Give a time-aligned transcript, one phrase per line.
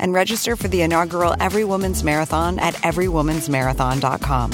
[0.00, 4.52] and register for the inaugural Every Woman's Marathon at everywomansmarathon.com.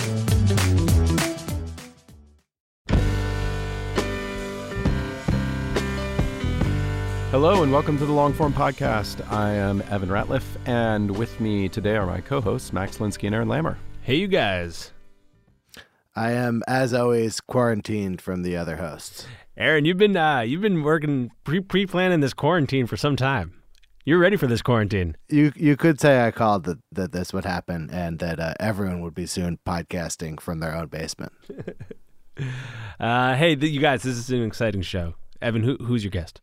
[7.30, 9.20] Hello and welcome to the Longform Podcast.
[9.30, 13.48] I am Evan Ratliff, and with me today are my co-hosts Max Linsky and Aaron
[13.48, 13.76] Lammer.
[14.00, 14.92] Hey, you guys.
[16.14, 19.26] I am, as always, quarantined from the other hosts.
[19.54, 23.52] Aaron, you've been uh, you've been working pre pre planning this quarantine for some time.
[24.08, 25.16] You're ready for this quarantine.
[25.28, 29.00] You you could say I called that that this would happen and that uh, everyone
[29.00, 31.32] would be soon podcasting from their own basement.
[33.00, 35.14] uh, hey, th- you guys, this is an exciting show.
[35.42, 36.40] Evan, who, who's your guest?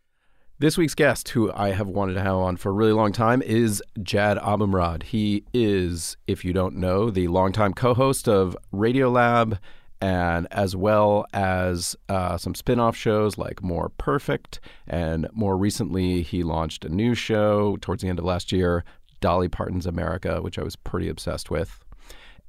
[0.59, 3.41] This week's guest, who I have wanted to have on for a really long time,
[3.41, 5.03] is Jad Abumrad.
[5.03, 9.57] He is, if you don't know, the longtime co-host of Radiolab
[10.03, 14.59] and as well as uh, some spin off shows like More Perfect.
[14.85, 18.83] And more recently, he launched a new show towards the end of last year,
[19.21, 21.85] Dolly Parton's America, which I was pretty obsessed with.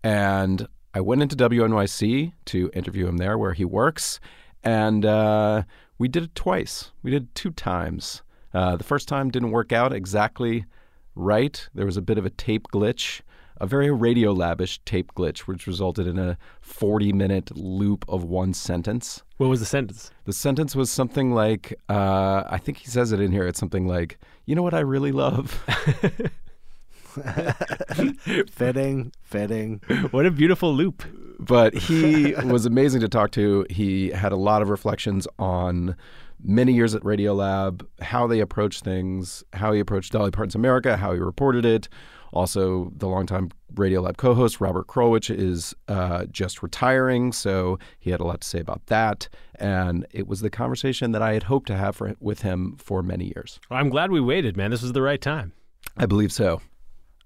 [0.03, 4.19] And I went into WNYC to interview him there where he works.
[4.65, 5.63] And uh,
[5.97, 6.91] we did it twice.
[7.05, 8.23] We did it two times.
[8.53, 10.65] Uh, the first time didn't work out exactly
[11.15, 11.69] right.
[11.73, 13.21] There was a bit of a tape glitch,
[13.59, 19.23] a very Radiolabish tape glitch, which resulted in a 40 minute loop of one sentence.
[19.37, 20.11] What was the sentence?
[20.25, 23.47] The sentence was something like, uh, I think he says it in here.
[23.47, 25.51] It's something like, you know what I really love?
[28.51, 29.81] fitting, fitting.
[30.11, 31.05] What a beautiful loop.
[31.39, 33.67] But he was amazing to talk to.
[33.71, 35.97] He had a lot of reflections on
[36.43, 41.13] many years at Radiolab, how they approach things, how he approached Dolly Parton's America, how
[41.13, 41.89] he reported it.
[42.35, 47.33] Also, the longtime Radiolab co host, Robert Krulwich, is uh, just retiring.
[47.33, 49.29] So he had a lot to say about that.
[49.55, 53.03] And it was the conversation that I had hoped to have for, with him for
[53.03, 53.61] many years.
[53.71, 54.73] Well, I'm glad we waited, man.
[54.73, 55.53] This was the right time.
[55.97, 56.61] I believe so.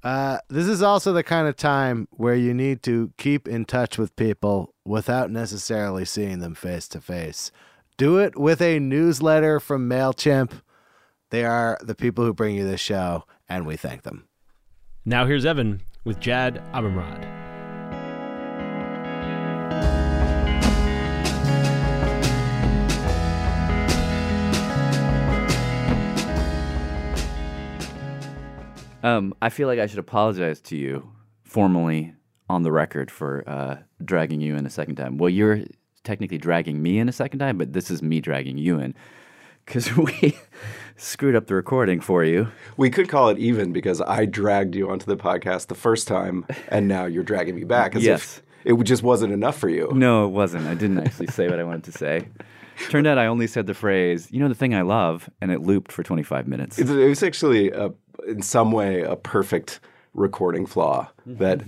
[0.04, 3.98] Uh, this is also the kind of time where you need to keep in touch
[3.98, 7.50] with people without necessarily seeing them face to face.
[7.96, 10.60] Do it with a newsletter from MailChimp.
[11.30, 14.27] They are the people who bring you this show, and we thank them.
[15.08, 17.24] Now here's Evan with Jad Abumrad.
[29.02, 31.10] Um, I feel like I should apologize to you
[31.42, 32.12] formally
[32.50, 35.16] on the record for uh, dragging you in a second time.
[35.16, 35.60] Well, you're
[36.04, 38.94] technically dragging me in a second time, but this is me dragging you in
[39.68, 40.36] because we
[40.96, 42.48] screwed up the recording for you.
[42.76, 46.46] We could call it even because I dragged you onto the podcast the first time,
[46.68, 47.94] and now you're dragging me back.
[47.94, 48.42] As Yes.
[48.64, 49.90] if it just wasn't enough for you.
[49.94, 50.66] No, it wasn't.
[50.66, 52.28] I didn't actually say what I wanted to say.
[52.90, 55.60] Turned out I only said the phrase, you know, the thing I love, and it
[55.62, 56.78] looped for 25 minutes.
[56.78, 57.90] It, was actually, a,
[58.26, 59.80] in some way, a perfect
[60.14, 61.10] recording flaw.
[61.26, 61.62] That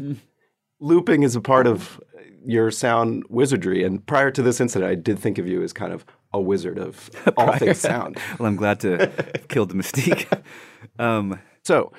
[0.78, 2.00] looping is a part of
[2.44, 3.84] your sound wizardry.
[3.84, 6.78] And prior to this incident, I did think of you as kind of a wizard
[6.78, 8.19] of all things sound.
[8.38, 10.26] well, I'm glad to have killed the mystique.
[10.99, 11.93] Um, So,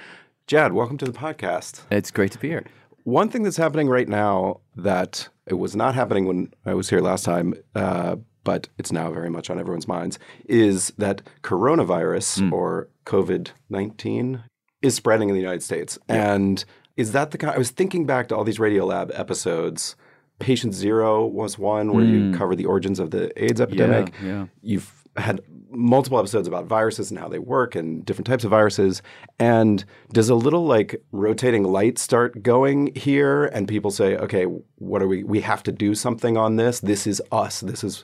[0.47, 1.81] Jad, welcome to the podcast.
[1.91, 2.65] it's great to be here.
[3.03, 6.99] One thing that's happening right now that it was not happening when I was here
[6.99, 12.89] last time, uh, but it's now very much on everyone's minds, is that coronavirus or
[13.05, 14.43] COVID 19
[14.81, 15.97] is spreading in the United States.
[16.09, 16.63] And
[16.97, 17.53] is that the kind?
[17.55, 19.95] I was thinking back to all these Radiolab episodes.
[20.41, 22.33] Patient Zero was one where you hmm.
[22.33, 24.13] cover the origins of the AIDS epidemic.
[24.23, 24.47] yeah.
[24.61, 29.01] You've had multiple episodes about viruses and how they work and different types of viruses.
[29.39, 33.45] And does a little like rotating light start going here?
[33.45, 34.43] And people say, okay,
[34.75, 35.23] what are we?
[35.23, 36.79] We have to do something on this.
[36.79, 37.61] This is us.
[37.61, 38.03] This is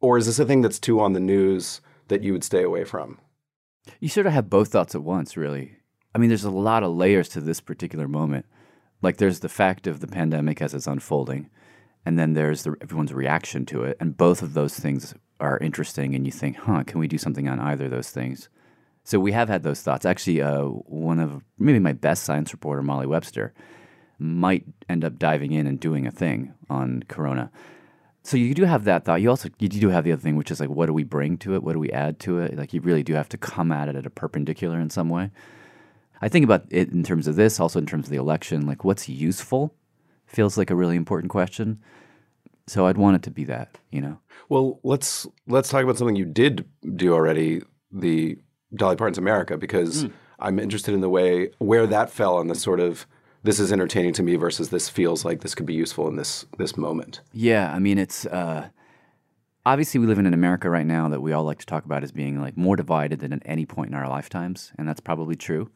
[0.00, 2.84] or is this a thing that's too on the news that you would stay away
[2.84, 3.18] from?
[4.00, 5.78] You sort of have both thoughts at once, really.
[6.14, 8.44] I mean, there's a lot of layers to this particular moment.
[9.00, 11.48] Like, there's the fact of the pandemic as it's unfolding,
[12.06, 13.96] and then there's the, everyone's reaction to it.
[14.00, 17.48] And both of those things are interesting, and you think, huh, can we do something
[17.48, 18.48] on either of those things?
[19.04, 20.06] So we have had those thoughts.
[20.06, 23.52] Actually, uh, one of maybe my best science reporter, Molly Webster,
[24.18, 27.50] might end up diving in and doing a thing on Corona.
[28.22, 29.20] So you do have that thought.
[29.20, 31.36] You also you do have the other thing, which is like, what do we bring
[31.38, 31.62] to it?
[31.62, 32.56] What do we add to it?
[32.56, 35.30] Like you really do have to come at it at a perpendicular in some way.
[36.22, 38.66] I think about it in terms of this, also in terms of the election.
[38.66, 39.74] Like, what's useful
[40.26, 41.80] feels like a really important question.
[42.66, 44.18] So I'd want it to be that, you know.
[44.48, 46.64] Well, let's let's talk about something you did
[46.96, 47.62] do already,
[47.92, 48.38] the
[48.74, 50.12] Dolly Parton's America, because mm.
[50.38, 53.06] I'm interested in the way where that fell on the sort of
[53.42, 56.46] this is entertaining to me versus this feels like this could be useful in this
[56.58, 57.20] this moment.
[57.32, 58.68] Yeah, I mean it's uh,
[59.66, 62.02] obviously we live in an America right now that we all like to talk about
[62.02, 65.36] as being like more divided than at any point in our lifetimes, and that's probably
[65.36, 65.70] true.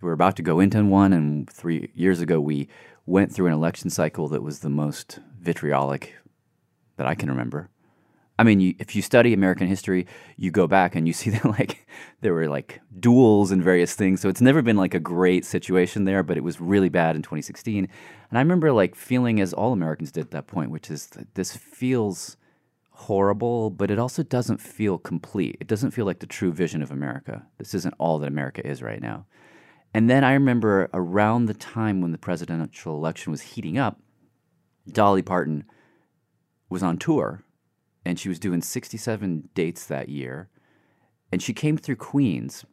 [0.00, 2.68] We're about to go into one, and three years ago we
[3.06, 6.14] went through an election cycle that was the most vitriolic
[6.96, 7.68] that I can remember.
[8.38, 10.06] I mean, you, if you study American history,
[10.36, 11.86] you go back and you see that like
[12.20, 14.20] there were like duels and various things.
[14.20, 17.22] So it's never been like a great situation there, but it was really bad in
[17.22, 17.88] 2016.
[18.30, 21.34] And I remember like feeling as all Americans did at that point, which is that
[21.34, 22.36] this feels
[22.90, 25.56] horrible, but it also doesn't feel complete.
[25.60, 27.46] It doesn't feel like the true vision of America.
[27.58, 29.26] This isn't all that America is right now.
[29.94, 34.00] And then I remember around the time when the presidential election was heating up,
[34.90, 35.64] Dolly Parton
[36.68, 37.42] was on tour
[38.04, 40.48] and she was doing 67 dates that year.
[41.30, 42.64] And she came through Queens.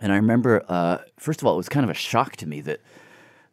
[0.00, 2.60] And I remember, uh, first of all, it was kind of a shock to me
[2.62, 2.80] that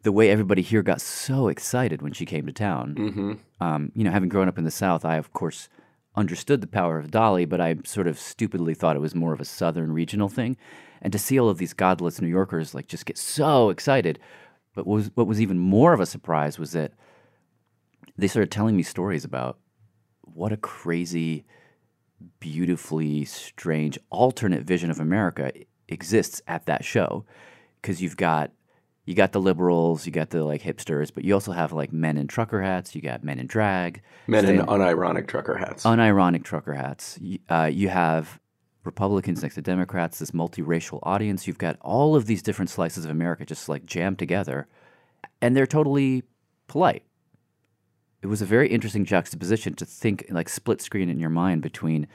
[0.02, 2.94] the way everybody here got so excited when she came to town.
[2.94, 3.32] Mm-hmm.
[3.60, 5.68] Um, you know, having grown up in the South, I, of course,
[6.16, 9.40] understood the power of Dolly, but I sort of stupidly thought it was more of
[9.40, 10.56] a Southern regional thing.
[11.02, 14.18] And to see all of these godless New Yorkers like just get so excited.
[14.74, 16.92] But what was, what was even more of a surprise was that
[18.16, 19.58] they started telling me stories about
[20.22, 21.44] what a crazy,
[22.40, 25.52] beautifully strange alternate vision of America
[25.88, 27.24] exists at that show.
[27.82, 28.50] Because you've got
[29.04, 32.16] you got the liberals, you got the like hipsters, but you also have like men
[32.16, 36.74] in trucker hats, you got men in drag, men in unironic trucker hats, unironic trucker
[36.74, 37.18] hats.
[37.48, 38.40] Uh, you have
[38.84, 41.46] Republicans next to Democrats, this multiracial audience.
[41.46, 44.66] You've got all of these different slices of America just like jammed together,
[45.40, 46.22] and they're totally
[46.66, 47.04] polite
[48.24, 52.06] it was a very interesting juxtaposition to think like split screen in your mind between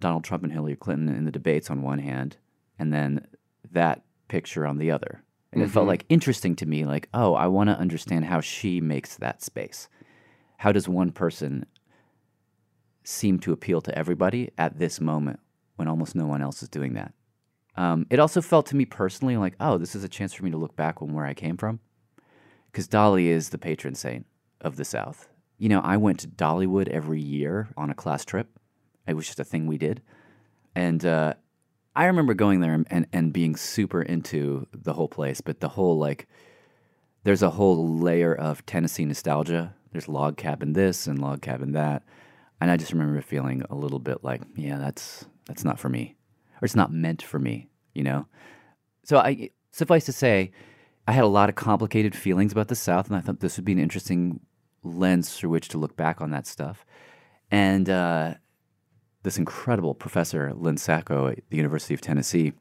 [0.00, 2.36] Donald Trump and Hillary Clinton in the debates on one hand,
[2.78, 3.26] and then
[3.72, 5.22] that picture on the other.
[5.52, 5.68] And mm-hmm.
[5.68, 5.88] it felt mm-hmm.
[5.90, 9.88] like interesting to me, like, oh, I want to understand how she makes that space.
[10.58, 11.66] How does one person
[13.02, 15.40] seem to appeal to everybody at this moment
[15.76, 17.12] when almost no one else is doing that?
[17.76, 20.50] Um, it also felt to me personally like, oh, this is a chance for me
[20.50, 21.80] to look back on where I came from.
[22.70, 24.26] Because Dolly is the patron saint
[24.60, 25.28] of the South.
[25.58, 28.48] You know, I went to Dollywood every year on a class trip.
[29.06, 30.02] It was just a thing we did.
[30.74, 31.34] And uh,
[32.00, 35.98] I remember going there and, and being super into the whole place, but the whole
[35.98, 36.26] like,
[37.24, 39.74] there's a whole layer of Tennessee nostalgia.
[39.92, 42.02] There's log cabin this and log cabin that.
[42.58, 46.16] And I just remember feeling a little bit like, yeah, that's that's not for me.
[46.62, 48.26] Or it's not meant for me, you know?
[49.04, 50.52] So I suffice to say,
[51.06, 53.66] I had a lot of complicated feelings about the South, and I thought this would
[53.66, 54.40] be an interesting
[54.82, 56.86] lens through which to look back on that stuff.
[57.50, 58.36] And uh,
[59.22, 62.52] this incredible professor, Lynn Sacco at the University of Tennessee,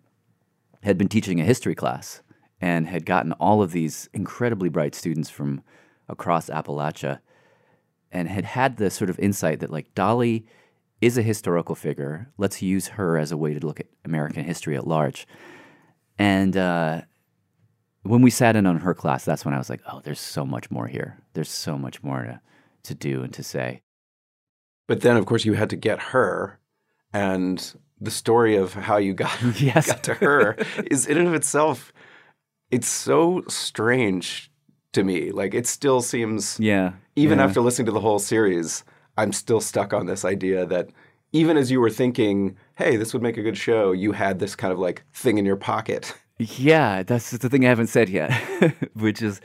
[0.83, 2.21] had been teaching a history class
[2.61, 5.61] and had gotten all of these incredibly bright students from
[6.07, 7.19] across Appalachia
[8.11, 10.45] and had had the sort of insight that, like, Dolly
[10.99, 12.31] is a historical figure.
[12.37, 15.27] Let's use her as a way to look at American history at large.
[16.17, 17.03] And uh,
[18.03, 20.45] when we sat in on her class, that's when I was like, oh, there's so
[20.45, 21.19] much more here.
[21.33, 22.41] There's so much more to,
[22.83, 23.81] to do and to say.
[24.89, 26.59] But then, of course, you had to get her.
[27.13, 29.31] And the story of how you got,
[29.61, 29.87] yes.
[29.87, 30.57] got to her
[30.89, 31.93] is in and of itself,
[32.71, 34.51] it's so strange
[34.93, 35.31] to me.
[35.31, 37.45] Like, it still seems, yeah, even yeah.
[37.45, 38.83] after listening to the whole series,
[39.15, 40.89] I'm still stuck on this idea that
[41.31, 44.55] even as you were thinking, hey, this would make a good show, you had this
[44.55, 48.31] kind of like thing in your pocket yeah, that's the thing I haven't said yet,
[48.93, 49.41] which is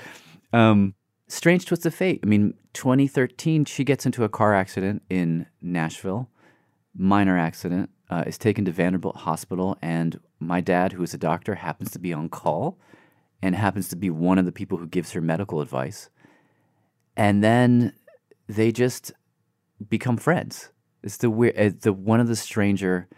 [0.52, 0.94] um,
[1.28, 2.20] strange twist of fate.
[2.22, 6.28] I mean, 2013, she gets into a car accident in Nashville,
[6.94, 11.54] minor accident, uh, is taken to Vanderbilt Hospital, and my dad, who is a doctor,
[11.54, 12.78] happens to be on call
[13.42, 16.08] and happens to be one of the people who gives her medical advice.
[17.16, 17.92] And then
[18.48, 19.12] they just
[19.88, 20.70] become friends.
[21.02, 23.08] It's the weird, it's the one of the stranger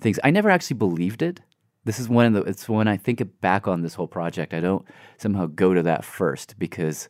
[0.00, 0.18] things.
[0.24, 1.40] I never actually believed it.
[1.84, 2.42] This is one of the.
[2.42, 4.84] It's when I think back on this whole project, I don't
[5.18, 7.08] somehow go to that first because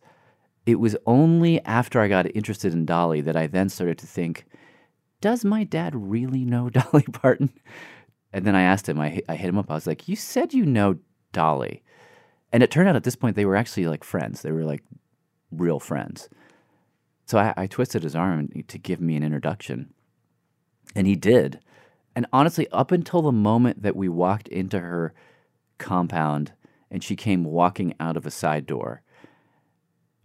[0.67, 4.45] it was only after I got interested in Dolly that I then started to think,
[5.21, 7.53] does my dad really know Dolly Parton?
[8.33, 9.71] And then I asked him, I, I hit him up.
[9.71, 10.97] I was like, you said you know
[11.33, 11.83] Dolly.
[12.53, 14.43] And it turned out at this point they were actually like friends.
[14.43, 14.83] They were like
[15.51, 16.29] real friends.
[17.27, 19.93] So I, I twisted his arm to give me an introduction.
[20.95, 21.61] And he did.
[22.17, 25.15] And honestly, up until the moment that we walked into her
[25.79, 26.53] compound
[26.91, 29.03] and she came walking out of a side door,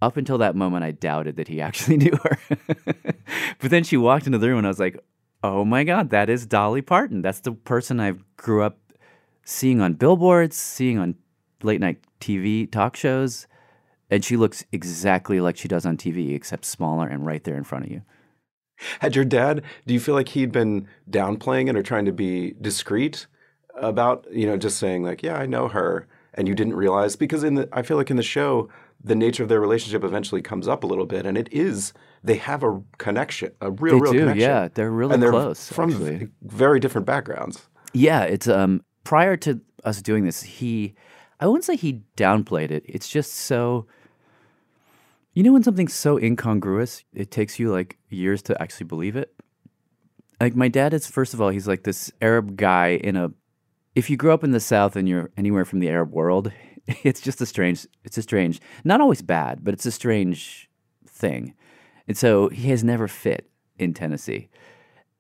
[0.02, 2.38] up until that moment, I doubted that he actually knew her.
[3.60, 5.00] but then she walked into the room and I was like,
[5.44, 7.22] oh my God, that is Dolly Parton.
[7.22, 8.80] That's the person I grew up
[9.44, 11.16] seeing on billboards, seeing on
[11.62, 13.48] late night TV talk shows.
[14.10, 17.64] And she looks exactly like she does on TV, except smaller and right there in
[17.64, 18.02] front of you.
[19.00, 22.54] Had your dad, do you feel like he'd been downplaying it or trying to be
[22.62, 23.26] discreet
[23.76, 27.44] about, you know, just saying like, yeah, I know her and you didn't realize because
[27.44, 28.70] in the I feel like in the show
[29.06, 31.94] the nature of their relationship eventually comes up a little bit and it is
[32.24, 34.42] they have a connection, a real They real do, connection.
[34.50, 34.68] yeah.
[34.74, 36.30] They're really and they're close, from actually.
[36.42, 37.68] very different backgrounds.
[37.94, 40.96] Yeah, it's um prior to us doing this, he
[41.40, 42.84] I wouldn't say he downplayed it.
[42.88, 43.86] It's just so
[45.34, 49.34] you know when something's so incongruous, it takes you like years to actually believe it?
[50.42, 53.32] Like my dad is first of all, he's like this Arab guy in a
[53.96, 56.52] if you grew up in the South and you're anywhere from the Arab world,
[57.04, 60.70] it's just a strange it's a strange not always bad, but it's a strange
[61.08, 61.54] thing.
[62.08, 63.50] And so he has never fit
[63.80, 64.50] in Tennessee.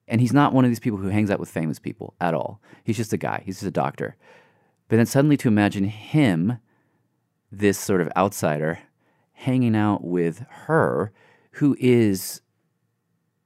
[0.08, 2.62] And he's not one of these people who hangs out with famous people at all.
[2.84, 4.16] He's just a guy, he's just a doctor.
[4.88, 6.60] But then suddenly to imagine him,
[7.52, 8.80] this sort of outsider,
[9.34, 11.12] hanging out with her,
[11.54, 12.42] who is,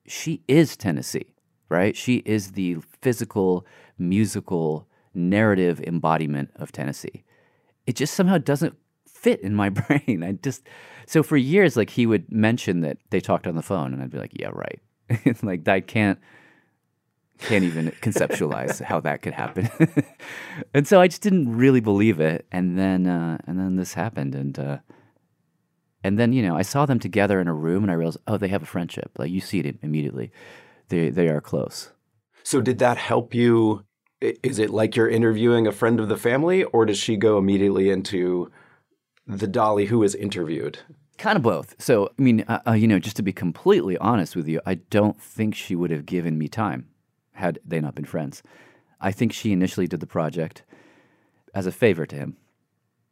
[0.06, 1.34] she is Tennessee,
[1.70, 1.96] right?
[1.96, 3.66] She is the physical,
[3.98, 7.24] musical, narrative embodiment of Tennessee.
[7.90, 8.78] It just somehow doesn't
[9.08, 10.24] fit in my brain.
[10.24, 10.68] I just,
[11.08, 14.12] so for years, like he would mention that they talked on the phone, and I'd
[14.12, 14.80] be like, yeah, right.
[15.42, 16.20] like, I can't
[17.40, 19.70] can't even conceptualize how that could happen.
[20.74, 22.46] and so I just didn't really believe it.
[22.52, 24.78] And then uh, and then this happened, and uh,
[26.04, 28.38] and then you know I saw them together in a room, and I realized, oh,
[28.38, 29.14] they have a friendship.
[29.18, 30.32] Like you see it immediately.
[30.90, 31.92] They they are close.
[32.44, 33.86] So did that help you?
[34.22, 37.90] Is it like you're interviewing a friend of the family, or does she go immediately
[37.90, 38.52] into
[39.26, 40.80] the Dolly who is interviewed?
[41.18, 41.76] Kind of both.
[41.80, 44.76] So, I mean, uh, uh, you know, just to be completely honest with you, I
[44.76, 46.88] don't think she would have given me time
[47.34, 48.44] had they not been friends.
[49.00, 50.64] I think she initially did the project
[51.54, 52.38] as a favor to him.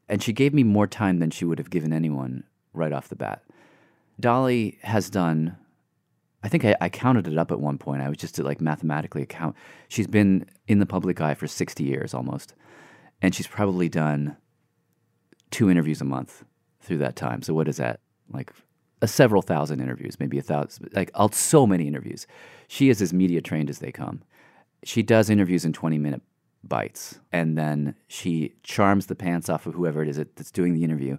[0.09, 3.15] And she gave me more time than she would have given anyone right off the
[3.15, 3.43] bat.
[4.19, 5.57] Dolly has done,
[6.44, 8.01] I think I, I counted it up at one point.
[8.01, 9.56] I was just to like mathematically count.
[9.88, 12.53] She's been in the public eye for 60 years almost.
[13.22, 14.38] And she's probably done
[15.50, 16.44] two interviews a month
[16.82, 17.41] through that time.
[17.41, 18.00] So what is that?
[18.32, 18.51] Like
[19.01, 22.27] a several thousand interviews, maybe a thousand, like so many interviews.
[22.67, 24.22] She is as media trained as they come.
[24.84, 26.22] She does interviews in 20 minute
[26.63, 30.84] bites and then she charms the pants off of whoever it is that's doing the
[30.84, 31.17] interview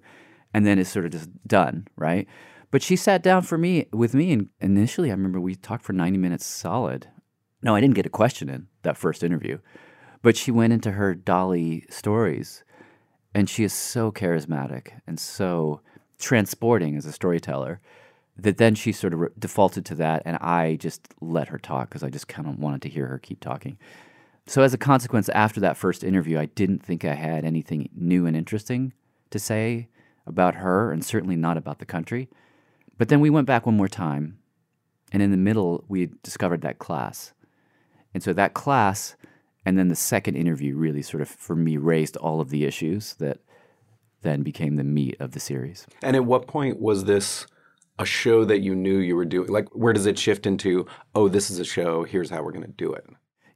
[0.53, 2.27] and then is sort of just done, right?
[2.71, 5.93] But she sat down for me with me and initially I remember we talked for
[5.93, 7.09] 90 minutes solid.
[7.63, 9.59] No, I didn't get a question in that first interview.
[10.23, 12.65] But she went into her Dolly stories
[13.35, 15.81] and she is so charismatic and so
[16.19, 17.81] transporting as a storyteller
[18.37, 21.89] that then she sort of re- defaulted to that and i just let her talk
[21.89, 23.79] because i just kind of wanted to hear her keep talking
[24.47, 28.27] so as a consequence after that first interview i didn't think i had anything new
[28.27, 28.93] and interesting
[29.31, 29.89] to say
[30.27, 32.29] about her and certainly not about the country
[32.99, 34.39] but then we went back one more time
[35.13, 37.33] and in the middle we discovered that class
[38.13, 39.17] and so that class
[39.65, 43.15] and then the second interview really sort of for me raised all of the issues
[43.15, 43.39] that
[44.23, 45.87] then became the meat of the series.
[46.03, 47.47] And at what point was this
[47.99, 49.49] a show that you knew you were doing?
[49.49, 52.65] Like, where does it shift into, oh, this is a show, here's how we're going
[52.67, 53.07] to do it?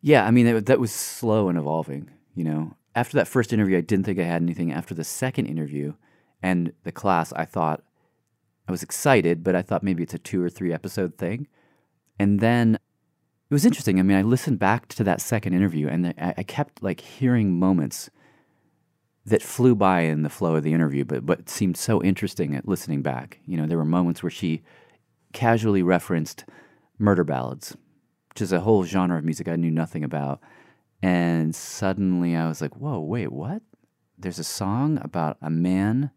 [0.00, 2.11] Yeah, I mean that, that was slow and evolving.
[2.34, 4.72] You know, after that first interview, I didn't think I had anything.
[4.72, 5.94] After the second interview
[6.42, 7.82] and the class, I thought
[8.69, 11.49] I was excited, but I thought maybe it's a two or three episode thing.
[12.19, 13.99] And then it was interesting.
[13.99, 18.09] I mean, I listened back to that second interview, and I, kept like hearing moments
[19.26, 22.66] that flew by in the flow of the interview, but but seemed so interesting at
[22.66, 23.40] listening back.
[23.47, 24.62] You know, there were moments where she
[25.33, 26.45] casually referenced
[26.99, 27.76] murder ballads,
[28.31, 30.40] which is a whole genre of music I knew nothing about.
[31.02, 33.62] And suddenly I was like, whoa, wait, what?
[34.16, 36.12] There's a song about a man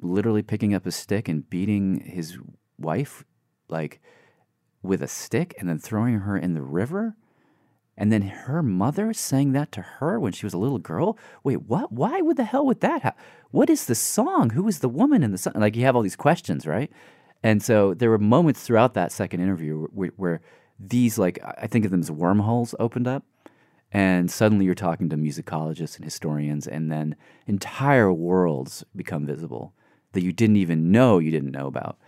[0.00, 2.38] literally picking up a stick and beating his
[2.78, 3.24] wife?
[3.68, 4.00] Like,
[4.82, 7.16] with a stick and then throwing her in the river?
[7.98, 11.16] And then her mother saying that to her when she was a little girl?
[11.42, 11.92] Wait, what?
[11.92, 13.22] Why would the hell would that happen?
[13.50, 14.50] What is the song?
[14.50, 15.54] Who is the woman in the song?
[15.56, 16.90] Like, you have all these questions, right?
[17.42, 20.40] And so there were moments throughout that second interview where, where
[20.78, 23.24] these, like, I think of them as wormholes opened up.
[23.92, 29.72] And suddenly you're talking to musicologists and historians, and then entire worlds become visible
[30.12, 31.98] that you didn't even know you didn't know about.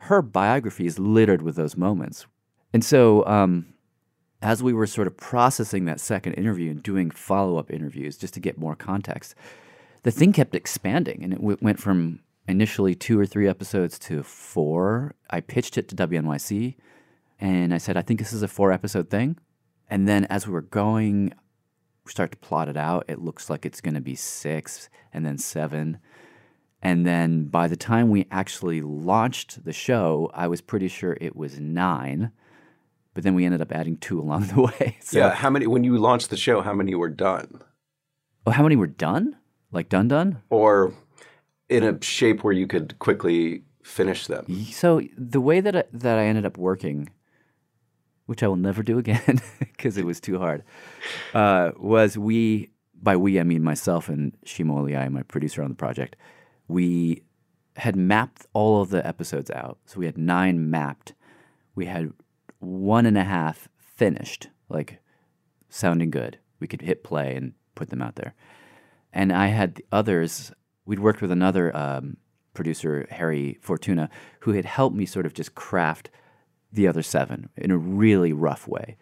[0.00, 2.26] Her biography is littered with those moments.
[2.72, 3.66] And so, um,
[4.42, 8.34] as we were sort of processing that second interview and doing follow up interviews just
[8.34, 9.34] to get more context,
[10.02, 14.22] the thing kept expanding and it w- went from initially two or three episodes to
[14.22, 15.14] four.
[15.30, 16.76] I pitched it to WNYC
[17.40, 19.38] and I said, I think this is a four episode thing.
[19.88, 21.32] And then as we were going,
[22.04, 23.04] we start to plot it out.
[23.08, 25.98] It looks like it's going to be six and then seven.
[26.86, 31.34] And then by the time we actually launched the show, I was pretty sure it
[31.34, 32.30] was nine.
[33.12, 34.96] But then we ended up adding two along the way.
[35.00, 35.34] So, yeah.
[35.34, 35.66] How many?
[35.66, 37.60] When you launched the show, how many were done,
[38.46, 39.36] Oh, how many were done?
[39.72, 40.42] Like done, done?
[40.48, 40.94] or
[41.68, 44.44] in a shape where you could quickly finish them?
[44.70, 47.08] So the way that I, that I ended up working,
[48.26, 50.62] which I will never do again because it was too hard,
[51.34, 52.70] uh, was we
[53.02, 56.14] by we I mean myself and Shima Oliaee, my producer on the project.
[56.68, 57.22] We
[57.76, 61.14] had mapped all of the episodes out, so we had nine mapped.
[61.74, 62.12] We had
[62.58, 65.00] one and a half finished, like
[65.68, 66.38] sounding good.
[66.58, 68.34] We could hit play and put them out there.
[69.12, 70.52] And I had the others.
[70.84, 72.16] We'd worked with another um,
[72.54, 74.08] producer, Harry Fortuna,
[74.40, 76.10] who had helped me sort of just craft
[76.72, 78.96] the other seven in a really rough way.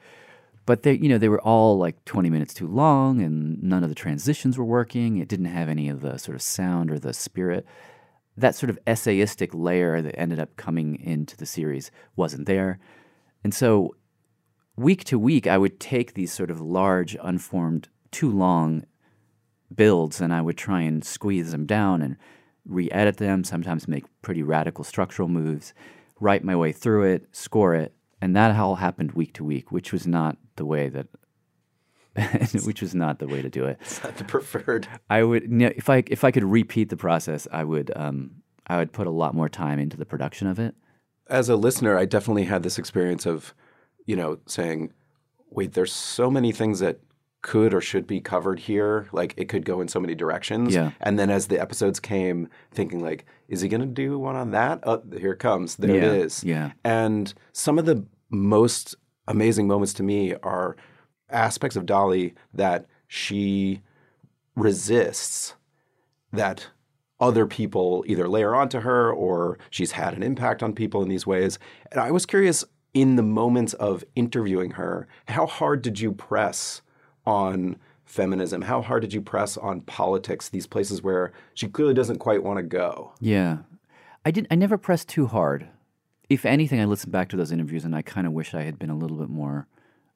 [0.66, 3.88] But they, you know, they were all like 20 minutes too long, and none of
[3.90, 5.18] the transitions were working.
[5.18, 7.66] It didn't have any of the sort of sound or the spirit.
[8.36, 12.78] That sort of essayistic layer that ended up coming into the series wasn't there.
[13.44, 13.94] And so
[14.76, 18.84] week to week, I would take these sort of large, unformed, too long
[19.74, 22.16] builds and I would try and squeeze them down and
[22.64, 25.74] re edit them, sometimes make pretty radical structural moves,
[26.20, 27.92] write my way through it, score it.
[28.20, 31.06] And that all happened week to week, which was not the way that.
[32.64, 33.78] which was not the way to do it.
[33.80, 33.86] it.
[33.86, 34.86] Is not the preferred?
[35.10, 38.30] I would, you know, if I if I could repeat the process, I would um,
[38.68, 40.76] I would put a lot more time into the production of it.
[41.28, 43.52] As a listener, I definitely had this experience of,
[44.06, 44.92] you know, saying,
[45.50, 47.00] "Wait, there's so many things that
[47.44, 49.06] could or should be covered here.
[49.12, 50.90] Like it could go in so many directions." Yeah.
[51.00, 54.50] And then as the episodes came, thinking like, "Is he going to do one on
[54.50, 55.76] that?" Oh, here it comes.
[55.76, 56.42] There Yeah, it is.
[56.42, 56.72] yeah.
[56.82, 58.96] And some of the most
[59.28, 60.76] amazing moments to me are
[61.30, 63.80] aspects of Dolly that she
[64.56, 65.54] resists
[66.32, 66.68] that
[67.20, 71.26] other people either layer onto her or she's had an impact on people in these
[71.26, 71.58] ways.
[71.92, 76.82] And I was curious in the moments of interviewing her, how hard did you press
[77.26, 78.62] on feminism?
[78.62, 82.58] How hard did you press on politics, these places where she clearly doesn't quite want
[82.58, 83.12] to go?
[83.20, 83.58] Yeah.
[84.24, 85.68] I didn't I never pressed too hard.
[86.30, 88.78] If anything, I listened back to those interviews and I kind of wish I had
[88.78, 89.66] been a little bit more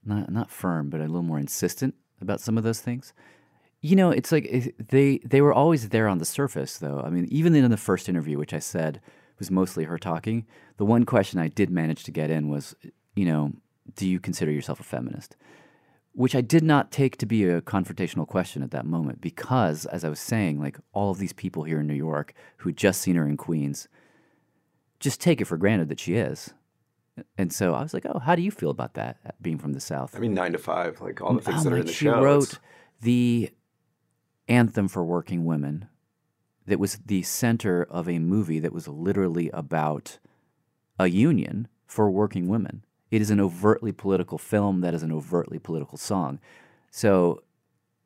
[0.04, 3.12] not not firm, but a little more insistent about some of those things.
[3.80, 7.02] You know, it's like eh, they they were always there on the surface though.
[7.04, 9.00] I mean, even in the first interview which I said
[9.38, 10.46] was mostly her talking,
[10.78, 12.74] the one question I did manage to get in was,
[13.14, 13.52] you know,
[13.94, 15.36] do you consider yourself a feminist?
[16.18, 20.02] Which I did not take to be a confrontational question at that moment because, as
[20.02, 23.14] I was saying, like all of these people here in New York who just seen
[23.14, 23.86] her in Queens
[24.98, 26.52] just take it for granted that she is.
[27.36, 29.74] And so I was like, oh, how do you feel about that, uh, being from
[29.74, 30.16] the South?
[30.16, 31.92] I mean, nine to five, like all the things Oh, that are like in the
[31.92, 32.20] she show.
[32.20, 32.60] wrote It's-
[33.00, 33.50] the
[34.48, 35.86] anthem for working women
[36.66, 40.18] that was the center of a movie that was literally about
[40.98, 42.82] a union for working women.
[43.10, 46.40] It is an overtly political film that is an overtly political song.
[46.90, 47.42] So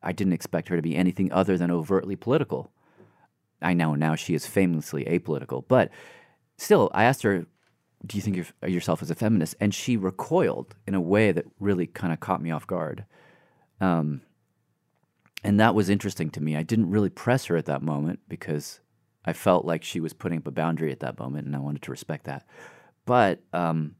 [0.01, 2.71] I didn't expect her to be anything other than overtly political.
[3.61, 5.89] I know now she is famously apolitical, but
[6.57, 7.45] still, I asked her,
[8.05, 11.45] "Do you think of yourself as a feminist?" And she recoiled in a way that
[11.59, 13.05] really kind of caught me off guard.
[13.79, 14.21] Um,
[15.43, 16.55] and that was interesting to me.
[16.55, 18.81] I didn't really press her at that moment because
[19.25, 21.81] I felt like she was putting up a boundary at that moment, and I wanted
[21.83, 22.45] to respect that.
[23.05, 23.95] But um,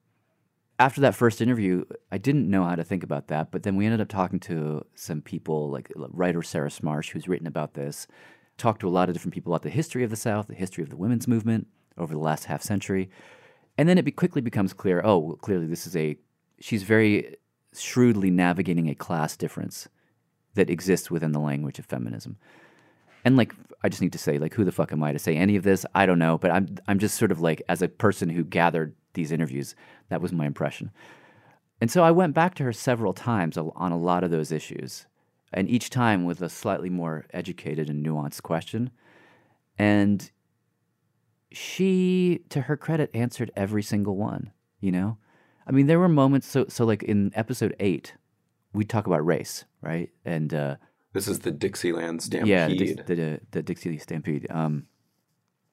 [0.84, 3.52] after that first interview, I didn't know how to think about that.
[3.52, 7.48] But then we ended up talking to some people, like writer Sarah Smarsh, who's written
[7.48, 8.06] about this,
[8.58, 10.84] talked to a lot of different people about the history of the South, the history
[10.84, 11.68] of the women's movement
[11.98, 13.10] over the last half century.
[13.78, 16.18] And then it be- quickly becomes clear oh, well, clearly this is a,
[16.60, 17.38] she's very
[17.74, 19.88] shrewdly navigating a class difference
[20.56, 22.36] that exists within the language of feminism.
[23.24, 23.54] And like,
[23.86, 25.64] I just need to say, like, who the fuck am I to say any of
[25.64, 25.86] this?
[25.96, 28.96] I don't know, but I'm I'm just sort of like, as a person who gathered
[29.14, 29.76] these interviews.
[30.10, 30.92] That was my impression.
[31.82, 35.06] And so I went back to her several times on a lot of those issues,
[35.52, 38.90] and each time with a slightly more educated and nuanced question.
[39.78, 40.32] And
[41.52, 44.52] she, to her credit, answered every single one.
[44.80, 45.18] You know,
[45.68, 46.48] I mean, there were moments.
[46.48, 48.14] So, so like in episode eight,
[48.74, 50.10] we talk about race, right?
[50.26, 50.76] And uh,
[51.14, 52.50] This is the Dixieland Stampede.
[52.50, 54.88] yeah, the, Dix- the, the Dixie Stampede, um,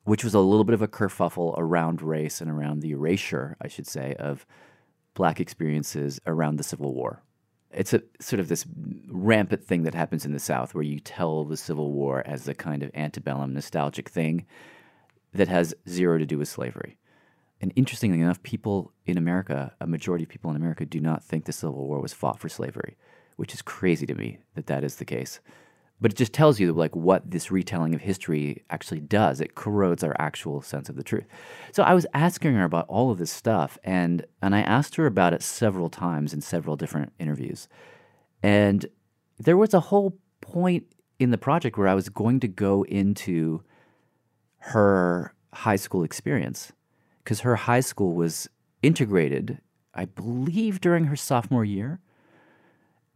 [0.04, 3.68] which was a little bit of a kerfuffle around race and around the erasure, I
[3.68, 4.46] should say, of
[5.14, 7.22] black experiences around the Civil War.
[7.70, 8.66] It's a sort of this
[9.08, 12.54] rampant thing that happens in the South where you tell the Civil War as a
[12.54, 14.46] kind of antebellum nostalgic thing
[15.32, 16.96] that has zero to do with slavery.
[17.60, 21.44] And interestingly enough, people in America, a majority of people in America, do not think
[21.44, 22.96] the Civil War was fought for slavery,
[23.36, 25.40] which is crazy to me that that is the case.
[26.00, 29.40] But it just tells you like what this retelling of history actually does.
[29.40, 31.26] It corrodes our actual sense of the truth.
[31.72, 35.06] So I was asking her about all of this stuff, and and I asked her
[35.06, 37.68] about it several times in several different interviews.
[38.42, 38.86] And
[39.38, 40.84] there was a whole point
[41.18, 43.62] in the project where I was going to go into
[44.58, 46.72] her high school experience
[47.22, 48.48] because her high school was
[48.82, 49.60] integrated,
[49.94, 52.00] I believe, during her sophomore year.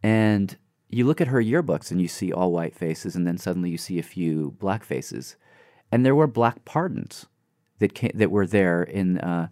[0.03, 0.57] And
[0.95, 3.77] you look at her yearbooks and you see all white faces, and then suddenly you
[3.77, 5.35] see a few black faces,
[5.91, 7.25] and there were black pardons
[7.79, 9.49] that came, that were there in uh,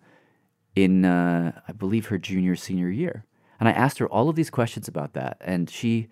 [0.74, 3.26] in uh, I believe her junior senior year.
[3.60, 6.08] And I asked her all of these questions about that, and she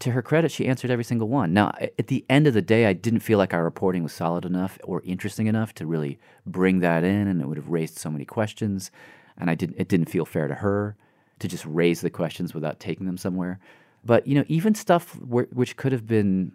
[0.00, 1.54] to her credit, she answered every single one.
[1.54, 4.44] Now, at the end of the day, I didn't feel like our reporting was solid
[4.44, 8.10] enough or interesting enough to really bring that in, and it would have raised so
[8.10, 8.90] many questions.
[9.38, 9.76] And I didn't.
[9.78, 10.98] It didn't feel fair to her
[11.38, 13.58] to just raise the questions without taking them somewhere.
[14.04, 16.52] But you know, even stuff where, which could have been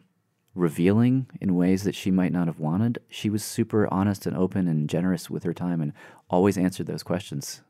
[0.55, 4.67] revealing in ways that she might not have wanted, she was super honest and open
[4.67, 5.93] and generous with her time, and
[6.29, 7.61] always answered those questions.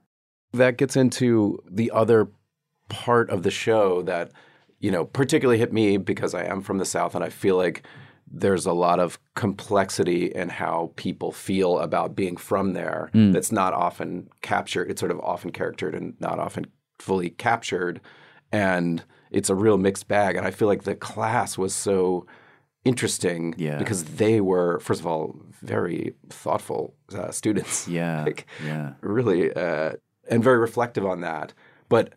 [0.54, 2.30] That gets into the other
[2.90, 4.32] part of the show that
[4.80, 7.84] you know particularly hit me because I am from the South, and I feel like
[8.34, 13.34] there's a lot of complexity in how people feel about being from there mm.
[13.34, 14.90] that's not often captured.
[14.90, 16.68] It's sort of often charactered and not often
[17.02, 18.00] fully captured.
[18.52, 20.36] And it's a real mixed bag.
[20.38, 22.26] And I feel like the class was so
[22.86, 23.78] interesting Yeah.
[23.78, 27.88] because they were, first of all, very thoughtful uh, students.
[28.00, 28.94] Yeah, like, yeah.
[29.02, 29.94] really, uh,
[30.30, 31.54] and very reflective on that.
[31.90, 32.14] But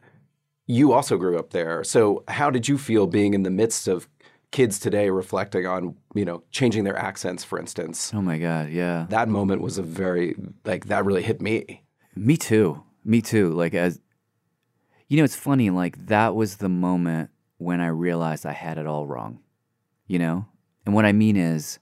[0.67, 1.85] you also grew up there.
[1.85, 4.09] So how did you feel being in the midst of
[4.51, 8.13] kids today reflecting on, you know, changing their accents, for instance?
[8.15, 9.07] Oh my God, yeah.
[9.11, 11.83] That moment was a very, like, that really hit me.
[12.17, 12.83] Me too.
[13.05, 13.51] Me too.
[13.51, 14.01] Like as
[15.15, 15.71] you know, it's funny.
[15.71, 19.39] Like that was the moment when I realized I had it all wrong.
[20.09, 20.47] You know,
[20.85, 21.79] and what I mean is,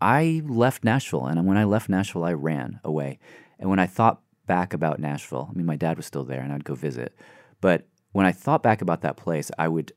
[0.00, 3.18] I left Nashville, and when I left Nashville, I ran away.
[3.58, 6.52] And when I thought back about Nashville, I mean, my dad was still there, and
[6.52, 7.12] I'd go visit.
[7.60, 9.92] But when I thought back about that place, I would,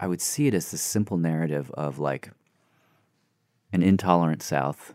[0.00, 2.32] I would see it as this simple narrative of like
[3.72, 4.94] an intolerant South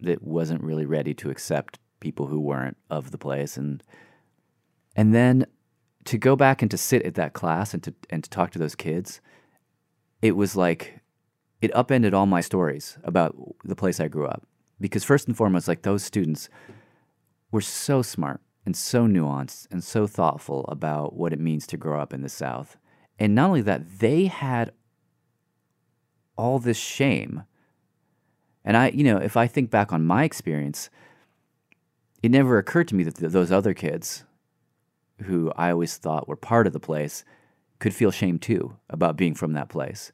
[0.00, 3.84] that wasn't really ready to accept people who weren't of the place and
[4.96, 5.46] and then
[6.10, 8.58] to go back and to sit at that class and to and to talk to
[8.58, 9.20] those kids
[10.22, 11.00] it was like
[11.60, 14.46] it upended all my stories about the place I grew up.
[14.80, 16.48] Because first and foremost like those students
[17.50, 22.00] were so smart and so nuanced and so thoughtful about what it means to grow
[22.00, 22.76] up in the south.
[23.18, 24.72] And not only that they had
[26.36, 27.42] all this shame.
[28.64, 30.88] And I, you know, if I think back on my experience,
[32.22, 34.24] it never occurred to me that th- those other kids
[35.22, 37.24] who I always thought were part of the place
[37.78, 40.12] could feel shame too about being from that place.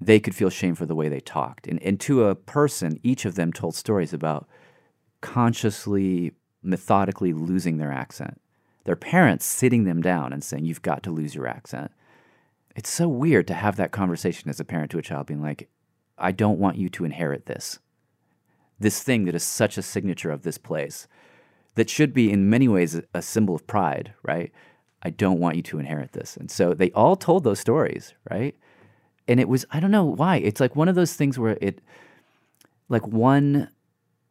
[0.00, 1.66] They could feel shame for the way they talked.
[1.66, 4.48] And, and to a person, each of them told stories about
[5.20, 6.32] consciously,
[6.62, 8.40] methodically losing their accent.
[8.84, 11.90] Their parents sitting them down and saying, You've got to lose your accent.
[12.74, 15.68] It's so weird to have that conversation as a parent to a child, being like,
[16.16, 17.78] I don't want you to inherit this.
[18.78, 21.06] This thing that is such a signature of this place,
[21.74, 24.52] that should be in many ways a- symbol of pride, right?
[25.02, 26.36] I don't want you to inherit this.
[26.36, 28.54] And so they all told those stories, right?
[29.28, 30.36] And it was, I don't know why.
[30.36, 31.80] It's like one of those things where it,
[32.88, 33.70] like one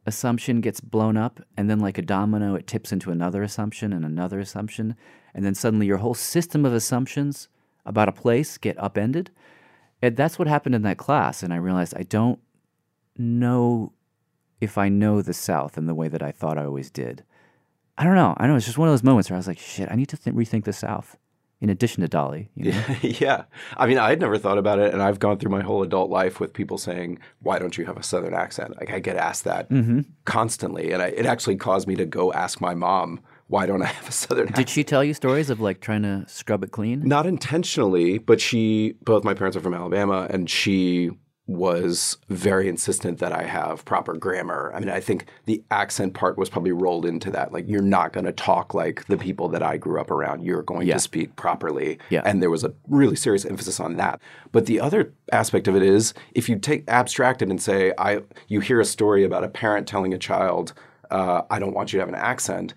[0.06, 4.04] assumption gets blown up, and then like a domino, it tips into another assumption and
[4.04, 4.95] another assumption.
[5.34, 7.47] And then suddenly your whole system of assumptions
[7.86, 9.32] about a place get upended.
[10.02, 11.43] And that's what happened in that class.
[11.43, 12.39] And I realized I don't
[13.17, 13.93] know
[14.61, 17.23] if I know the South in the way that I thought I always did.
[17.97, 18.33] I don't know.
[18.37, 20.09] I know it's just one of those moments where I was like, shit, I need
[20.09, 21.17] to th- rethink the South.
[21.61, 22.49] in addition to Dolly.
[22.55, 22.83] You know?
[23.01, 23.43] yeah.
[23.75, 26.39] I mean, I'd never thought about it, and I've gone through my whole adult life
[26.39, 29.69] with people saying, "Why don't you have a Southern accent?" Like I get asked that
[29.69, 30.01] Mm-hmm.
[30.23, 33.87] constantly, and I, it actually caused me to go ask my mom, "Why don't I
[33.87, 36.71] have a Southern accent?" Did she tell you stories of like trying to scrub it
[36.71, 37.01] clean?
[37.05, 38.93] Not intentionally, but she.
[39.03, 41.11] Both my parents are from Alabama, and she
[41.49, 44.71] was very insistent that I have proper grammar.
[44.75, 47.51] I mean, I think the accent part was probably rolled into that.
[47.51, 50.43] Like, you're not going to talk like the people that I grew up around.
[50.43, 50.93] You're going Yeah.
[50.93, 51.97] to speak properly.
[52.12, 52.21] Yeah.
[52.23, 54.21] And there was a really serious emphasis on that.
[54.51, 58.21] But the other aspect of it is if you take abstract it and say, I,
[58.47, 60.73] you hear a story about a parent telling a child,
[61.09, 62.75] uh, I don't want you to have an accent.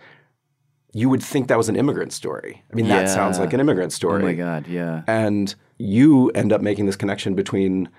[0.94, 2.62] You would think that was an immigrant story.
[2.72, 4.22] I mean, that sounds like an immigrant story.
[4.22, 5.02] Oh my God, yeah.
[5.06, 7.90] And you end up making this connection between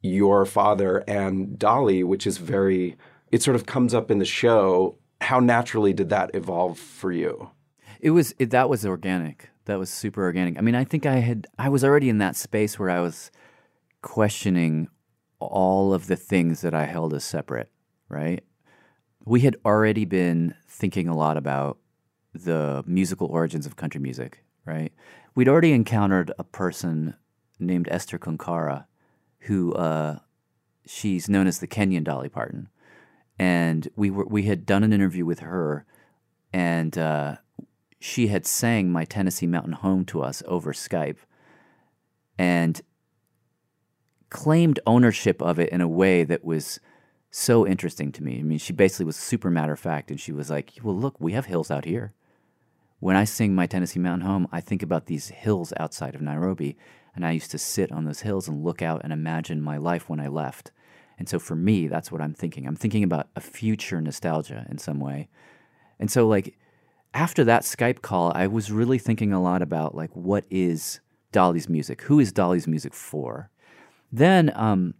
[0.00, 2.96] your father and Dolly, which is very,
[3.32, 4.98] it sort of comes up in the show.
[5.20, 7.50] How naturally did that evolve for you?
[8.00, 9.50] It was it, that was organic.
[9.64, 10.58] That was super organic.
[10.58, 13.30] I mean, I think I had I was already in that space where I was
[14.02, 14.88] questioning
[15.38, 17.70] all of the things that I held as separate,
[18.08, 18.44] right?
[19.24, 21.78] We had already been thinking a lot about
[22.32, 24.92] the musical origins of country music, right?
[25.34, 27.14] We'd already encountered a person
[27.58, 28.84] named Esther Konkara,
[29.46, 30.18] who uh,
[30.86, 32.68] she's known as the Kenyan Dolly Parton,
[33.38, 35.86] and we were we had done an interview with her,
[36.52, 37.36] and uh,
[38.00, 41.18] she had sang "My Tennessee Mountain Home" to us over Skype,
[42.38, 42.80] and
[44.30, 46.80] claimed ownership of it in a way that was
[47.30, 48.40] so interesting to me.
[48.40, 51.20] I mean, she basically was super matter of fact, and she was like, "Well, look,
[51.20, 52.14] we have hills out here."
[52.98, 56.76] When I sing "My Tennessee Mountain Home," I think about these hills outside of Nairobi,
[57.16, 60.08] and I used to sit on those hills and look out and imagine my life
[60.08, 60.70] when I left.
[61.18, 62.66] And so for me, that's what I'm thinking.
[62.66, 65.28] I'm thinking about a future nostalgia in some way.
[65.98, 66.58] And so like
[67.14, 71.00] after that Skype call, I was really thinking a lot about like what is
[71.32, 72.02] Dolly's music?
[72.02, 73.50] Who is Dolly's music for?
[74.12, 74.94] Then um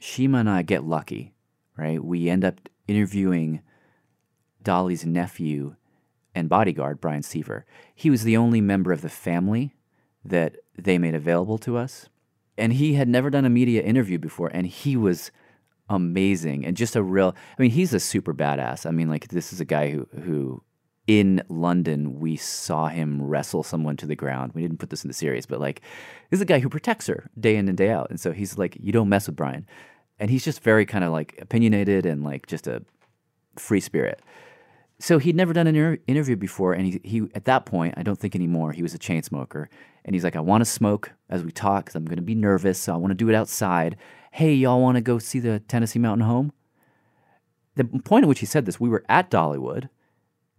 [0.00, 1.34] Shima and I get lucky,
[1.76, 2.04] right?
[2.04, 3.62] We end up interviewing
[4.62, 5.76] Dolly's nephew
[6.34, 7.64] and bodyguard, Brian Seaver.
[7.94, 9.75] He was the only member of the family
[10.28, 12.08] that they made available to us.
[12.58, 15.30] And he had never done a media interview before, and he was
[15.88, 18.86] amazing and just a real I mean, he's a super badass.
[18.86, 20.62] I mean, like this is a guy who who
[21.06, 24.52] in London we saw him wrestle someone to the ground.
[24.54, 25.80] We didn't put this in the series, but like
[26.30, 28.10] this is a guy who protects her day in and day out.
[28.10, 29.66] And so he's like, you don't mess with Brian.
[30.18, 32.82] And he's just very kind of like opinionated and like just a
[33.56, 34.20] free spirit.
[34.98, 38.02] So he'd never done an inter- interview before, and he, he at that point, I
[38.02, 38.72] don't think anymore.
[38.72, 39.68] He was a chain smoker,
[40.04, 42.34] and he's like, "I want to smoke as we talk because I'm going to be
[42.34, 43.96] nervous, so I want to do it outside."
[44.32, 46.52] Hey, y'all want to go see the Tennessee Mountain Home?
[47.74, 49.90] The point at which he said this, we were at Dollywood,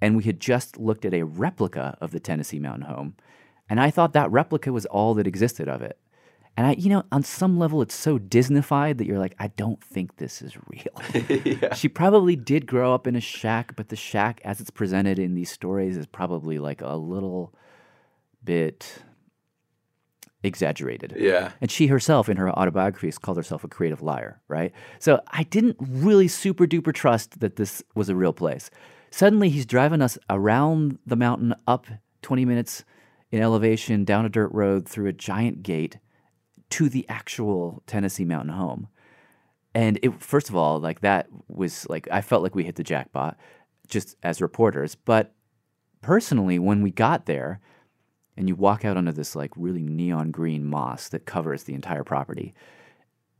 [0.01, 3.15] and we had just looked at a replica of the Tennessee Mountain Home,
[3.67, 5.97] and I thought that replica was all that existed of it.
[6.57, 9.81] And I, you know, on some level, it's so Disneyfied that you're like, I don't
[9.81, 11.67] think this is real.
[11.75, 15.35] She probably did grow up in a shack, but the shack, as it's presented in
[15.35, 17.53] these stories, is probably like a little
[18.43, 19.03] bit
[20.43, 21.13] exaggerated.
[21.17, 21.51] Yeah.
[21.61, 24.71] And she herself, in her autobiography, has called herself a creative liar, right?
[24.97, 28.71] So I didn't really super duper trust that this was a real place.
[29.11, 31.85] Suddenly, he's driving us around the mountain, up
[32.23, 32.83] 20 minutes
[33.31, 35.97] in elevation, down a dirt road, through a giant gate
[36.71, 38.87] to the actual Tennessee mountain home.
[39.73, 42.83] And it, first of all, like that was like, I felt like we hit the
[42.83, 43.37] jackpot
[43.87, 44.95] just as reporters.
[44.95, 45.33] But
[46.01, 47.61] personally, when we got there,
[48.37, 52.03] and you walk out onto this like really neon green moss that covers the entire
[52.03, 52.53] property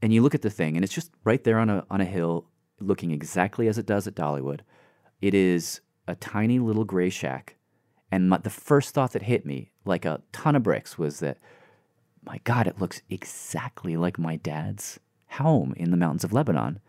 [0.01, 2.05] and you look at the thing and it's just right there on a on a
[2.05, 4.61] hill looking exactly as it does at Dollywood
[5.21, 7.55] it is a tiny little gray shack
[8.11, 11.37] and my, the first thought that hit me like a ton of bricks was that
[12.27, 14.99] my god it looks exactly like my dad's
[15.31, 16.79] home in the mountains of Lebanon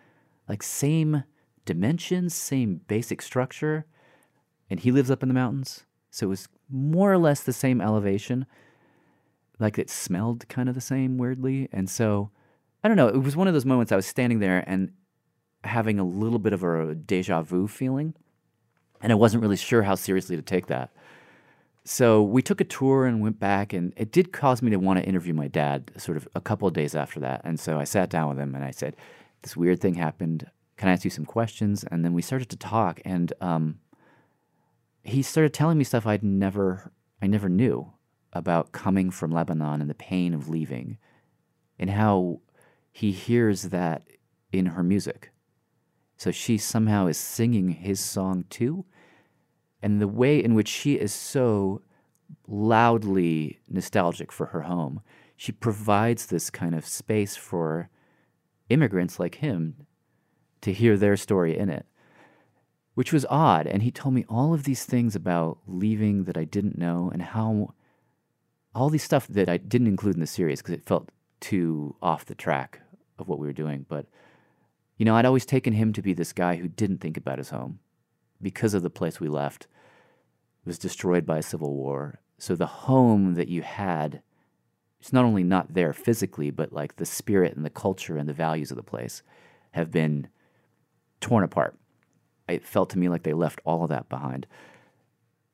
[0.48, 1.24] like same
[1.64, 3.86] dimensions same basic structure
[4.70, 5.84] and he lives up in the mountains.
[6.10, 8.46] So it was more or less the same elevation.
[9.58, 11.68] Like it smelled kind of the same weirdly.
[11.72, 12.30] And so
[12.82, 14.92] I don't know, it was one of those moments I was standing there and
[15.64, 18.14] having a little bit of a deja vu feeling.
[19.00, 20.90] And I wasn't really sure how seriously to take that.
[21.88, 24.98] So we took a tour and went back, and it did cause me to want
[24.98, 27.40] to interview my dad sort of a couple of days after that.
[27.44, 28.94] And so I sat down with him and I said,
[29.40, 30.50] This weird thing happened.
[30.76, 31.84] Can I ask you some questions?
[31.90, 33.78] And then we started to talk, and um,
[35.02, 37.90] he started telling me stuff I'd never I never knew
[38.34, 40.98] about coming from Lebanon and the pain of leaving
[41.78, 42.42] and how
[42.92, 44.06] he hears that
[44.52, 45.30] in her music.
[46.18, 48.84] So she somehow is singing his song too.
[49.82, 51.82] And the way in which she is so
[52.46, 55.00] loudly nostalgic for her home.
[55.36, 57.90] She provides this kind of space for
[58.68, 59.86] immigrants like him
[60.62, 61.86] to hear their story in it,
[62.94, 63.66] which was odd.
[63.66, 67.22] And he told me all of these things about leaving that I didn't know and
[67.22, 67.74] how
[68.74, 71.10] all these stuff that I didn't include in the series because it felt
[71.40, 72.80] too off the track
[73.18, 73.86] of what we were doing.
[73.88, 74.06] But,
[74.96, 77.50] you know, I'd always taken him to be this guy who didn't think about his
[77.50, 77.78] home
[78.40, 79.66] because of the place we left
[80.64, 82.20] was destroyed by a civil war.
[82.38, 84.22] So the home that you had
[85.00, 88.34] it's not only not there physically, but like the spirit and the culture and the
[88.34, 89.22] values of the place
[89.72, 90.28] have been
[91.20, 91.76] torn apart.
[92.48, 94.46] It felt to me like they left all of that behind.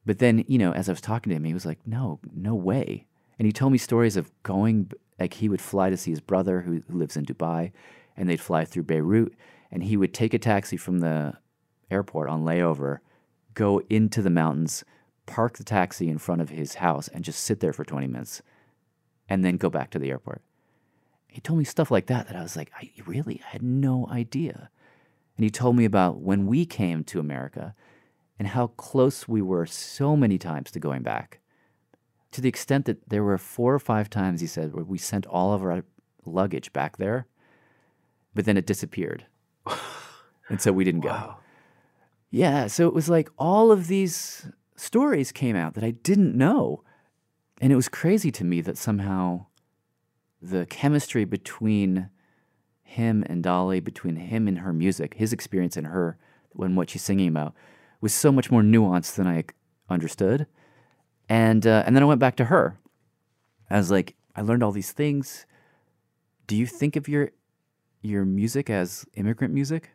[0.06, 2.54] But then, you know, as I was talking to him, he was like, no, no
[2.54, 3.06] way.
[3.38, 6.60] And he told me stories of going, like, he would fly to see his brother
[6.60, 7.72] who, who lives in Dubai,
[8.16, 9.34] and they'd fly through Beirut,
[9.72, 11.34] and he would take a taxi from the
[11.90, 12.98] airport on layover,
[13.54, 14.84] go into the mountains,
[15.26, 18.42] park the taxi in front of his house, and just sit there for 20 minutes,
[19.28, 20.42] and then go back to the airport.
[21.28, 24.06] He told me stuff like that that I was like, I really I had no
[24.10, 24.70] idea.
[25.36, 27.74] And he told me about when we came to America
[28.38, 31.40] and how close we were so many times to going back.
[32.32, 35.26] To the extent that there were four or five times, he said, where we sent
[35.26, 35.84] all of our
[36.24, 37.26] luggage back there,
[38.34, 39.26] but then it disappeared.
[40.48, 41.36] and so we didn't go.
[42.34, 46.82] Yeah, so it was like all of these stories came out that I didn't know.
[47.60, 49.46] And it was crazy to me that somehow
[50.42, 52.10] the chemistry between
[52.82, 56.18] him and Dolly, between him and her music, his experience and her,
[56.50, 57.54] when what she's singing about,
[58.00, 59.44] was so much more nuanced than I
[59.88, 60.48] understood.
[61.28, 62.80] And uh, and then I went back to her.
[63.70, 65.46] I was like, I learned all these things.
[66.48, 67.30] Do you think of your
[68.02, 69.90] your music as immigrant music?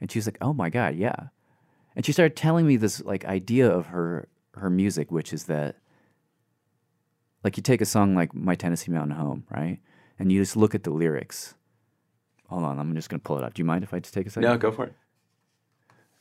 [0.00, 1.30] And she's like, Oh my god, yeah.
[1.96, 5.76] And she started telling me this like idea of her her music, which is that
[7.44, 9.78] like you take a song like My Tennessee Mountain Home, right?
[10.18, 11.54] And you just look at the lyrics.
[12.48, 13.54] Hold on, I'm just gonna pull it up.
[13.54, 14.48] Do you mind if I just take a second?
[14.48, 14.94] No, go for it.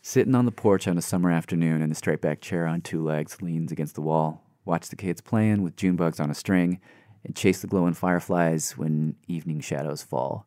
[0.02, 3.04] Sitting on the porch on a summer afternoon in a straight back chair on two
[3.04, 6.80] legs, leans against the wall, watch the kids playing with June bugs on a string,
[7.26, 10.46] and chase the glowing fireflies when evening shadows fall.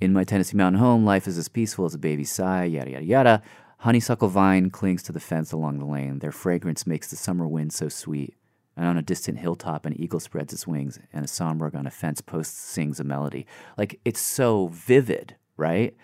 [0.00, 3.04] In my Tennessee mountain home, life is as peaceful as a baby's sigh, yada yada
[3.04, 3.42] yada.
[3.80, 6.18] Honeysuckle vine clings to the fence along the lane.
[6.18, 8.36] Their fragrance makes the summer wind so sweet.
[8.76, 11.90] And on a distant hilltop, an eagle spreads its wings, and a songbird on a
[11.90, 13.46] fence post sings a melody.
[13.78, 15.96] Like it's so vivid, right?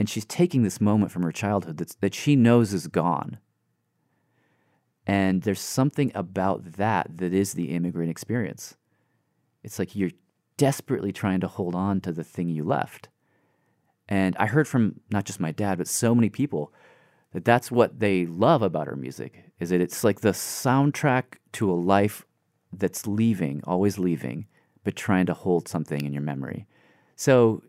[0.00, 3.38] And she's taking this moment from her childhood that's, that she knows is gone.
[5.06, 8.76] And there's something about that that is the immigrant experience.
[9.62, 10.10] It's like you're
[10.56, 13.10] desperately trying to hold on to the thing you left.
[14.08, 16.72] And I heard from not just my dad, but so many people
[17.32, 21.70] that that's what they love about her music is that it's like the soundtrack to
[21.70, 22.26] a life
[22.72, 24.46] that's leaving, always leaving,
[24.84, 26.66] but trying to hold something in your memory.
[27.16, 27.62] So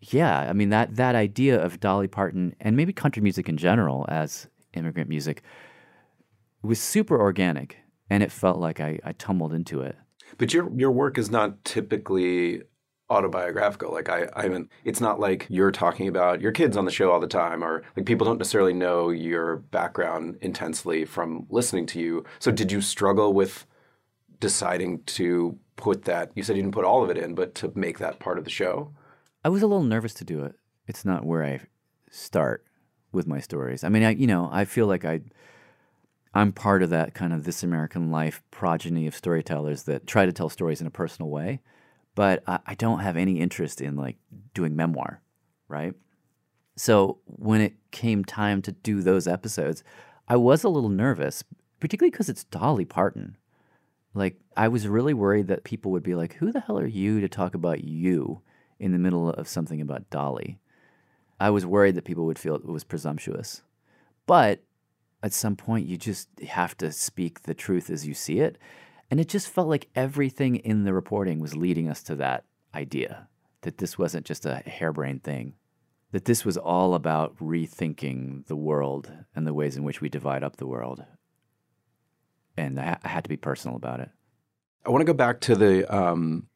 [0.00, 4.04] yeah, I mean that that idea of Dolly Parton and maybe country music in general
[4.08, 5.42] as immigrant music
[6.62, 7.78] was super organic
[8.10, 9.96] and it felt like I, I tumbled into it.
[10.38, 12.62] But your your work is not typically
[13.10, 13.92] autobiographical.
[13.92, 14.70] Like I, I haven't.
[14.84, 17.82] It's not like you're talking about your kids on the show all the time, or
[17.96, 22.24] like people don't necessarily know your background intensely from listening to you.
[22.38, 23.66] So did you struggle with
[24.40, 26.30] deciding to put that?
[26.34, 28.44] You said you didn't put all of it in, but to make that part of
[28.44, 28.92] the show.
[29.44, 30.54] I was a little nervous to do it.
[30.86, 31.60] It's not where I
[32.10, 32.64] start
[33.12, 33.84] with my stories.
[33.84, 35.20] I mean, I you know, I feel like I
[36.34, 40.32] I'm part of that kind of this American life progeny of storytellers that try to
[40.32, 41.60] tell stories in a personal way,
[42.14, 44.16] but I, I don't have any interest in like
[44.54, 45.20] doing memoir,
[45.68, 45.94] right?
[46.76, 49.84] So when it came time to do those episodes,
[50.28, 51.44] I was a little nervous,
[51.80, 53.36] particularly because it's Dolly Parton.
[54.14, 57.20] Like I was really worried that people would be like, "Who the hell are you
[57.20, 58.42] to talk about you?"
[58.78, 60.58] in the middle of something about Dolly.
[61.40, 63.62] I was worried that people would feel it was presumptuous.
[64.26, 64.62] But
[65.22, 68.58] at some point, you just have to speak the truth as you see it.
[69.10, 73.28] And it just felt like everything in the reporting was leading us to that idea
[73.62, 75.54] that this wasn't just a harebrained thing,
[76.12, 80.42] that this was all about rethinking the world and the ways in which we divide
[80.42, 81.04] up the world.
[82.56, 84.10] And I, I had to be personal about it.
[84.86, 86.46] I want to go back to the um,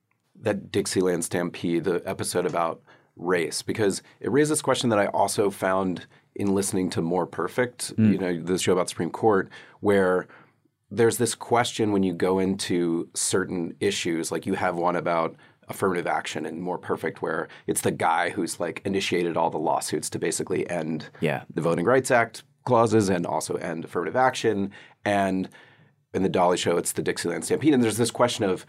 [0.41, 2.83] that Dixieland Stampede, the episode about
[3.17, 7.97] race, because it raised this question that I also found in listening to More Perfect,
[7.97, 8.13] Mm.
[8.13, 9.49] you know, the show about Supreme Court,
[9.81, 10.29] where
[10.91, 15.37] there's this question when you go into certain issues, like you have one about
[15.69, 20.09] affirmative action and More Perfect, where it's the guy who's like initiated all the lawsuits
[20.11, 21.43] to basically end Yeah.
[21.53, 24.71] the Voting Rights Act clauses and also end affirmative action.
[25.05, 25.49] And
[26.15, 27.75] in the Dolly show, it's the Dixieland Stampede.
[27.75, 28.65] And there's this question of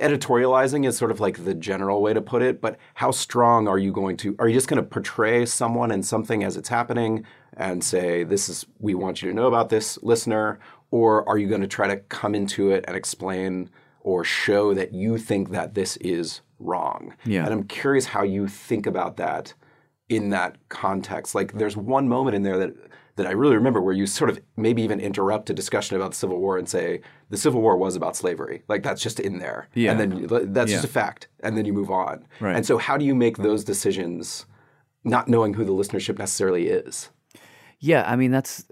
[0.00, 3.78] editorializing is sort of like the general way to put it, but how strong are
[3.78, 7.24] you going to, are you just going to portray someone and something as it's happening
[7.56, 10.60] and say, this is, we want you to know about this listener?
[10.90, 13.70] Or are you going to try to come into it and explain
[14.00, 17.14] or show that you think that this is wrong?
[17.24, 17.44] Yeah.
[17.44, 19.54] And I'm curious how you think about that
[20.08, 21.34] in that context.
[21.34, 22.74] Like there's one moment in there that
[23.18, 26.16] that I really remember where you sort of maybe even interrupt a discussion about the
[26.16, 28.62] Civil War and say the Civil War was about slavery.
[28.68, 29.68] Like that's just in there.
[29.74, 29.90] Yeah.
[29.90, 31.26] And then that's just a fact.
[31.40, 32.24] And then you move on.
[32.38, 32.54] Right.
[32.54, 34.46] And so how do you make those decisions
[35.02, 37.10] not knowing who the listenership necessarily is?
[37.80, 38.64] Yeah, I mean that's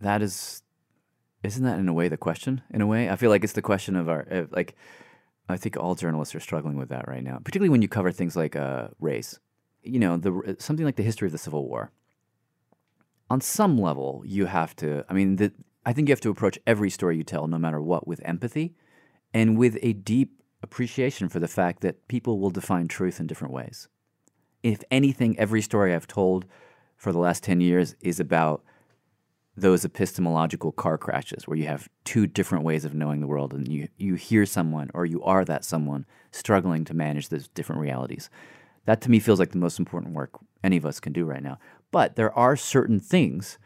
[0.00, 0.62] that is
[1.44, 2.62] isn't that in a way the question?
[2.70, 4.74] In a way, I feel like it's the question of our of, like.
[5.46, 8.34] I think all journalists are struggling with that right now, particularly when you cover things
[8.34, 9.38] like uh, race.
[9.82, 11.92] You know, the something like the history of the Civil War.
[13.28, 15.04] On some level, you have to.
[15.06, 15.52] I mean, the,
[15.84, 18.74] I think you have to approach every story you tell, no matter what, with empathy
[19.34, 23.52] and with a deep appreciation for the fact that people will define truth in different
[23.52, 23.88] ways.
[24.62, 26.46] If anything, every story I've told
[26.96, 28.64] for the last 10 years is about
[29.56, 33.68] those epistemological car crashes where you have two different ways of knowing the world and
[33.68, 38.30] you, you hear someone or you are that someone struggling to manage those different realities.
[38.86, 40.32] That to me feels like the most important work
[40.62, 41.58] any of us can do right now.
[41.92, 43.58] But there are certain things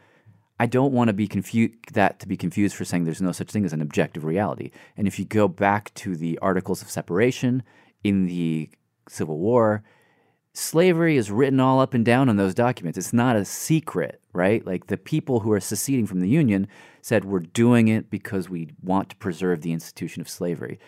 [0.59, 3.49] I don't want to be confused that to be confused for saying there's no such
[3.49, 4.71] thing as an objective reality.
[4.97, 7.63] And if you go back to the Articles of Separation
[8.03, 8.69] in the
[9.07, 9.83] Civil War,
[10.59, 12.97] slavery is written all up and down on those documents.
[12.97, 14.65] It's not a secret, right?
[14.65, 16.67] Like the people who are seceding from the Union
[17.01, 20.79] said, we're doing it because we want to preserve the institution of slavery.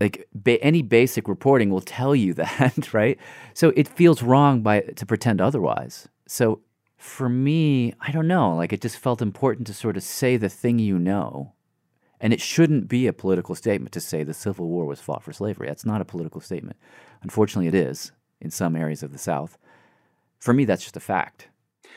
[0.00, 3.18] Like ba- any basic reporting will tell you that, right?
[3.54, 6.08] So it feels wrong by to pretend otherwise.
[6.26, 6.60] So
[6.96, 8.54] for me, I don't know.
[8.54, 11.52] Like it just felt important to sort of say the thing you know.
[12.22, 15.32] And it shouldn't be a political statement to say the Civil War was fought for
[15.32, 15.68] slavery.
[15.68, 16.76] That's not a political statement.
[17.22, 19.58] Unfortunately, it is in some areas of the South.
[20.38, 21.48] For me, that's just a fact.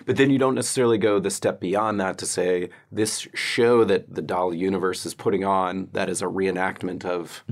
[0.06, 4.14] But then you don't necessarily go the step beyond that to say this show that
[4.14, 7.44] the Dolly universe is putting on that is a reenactment of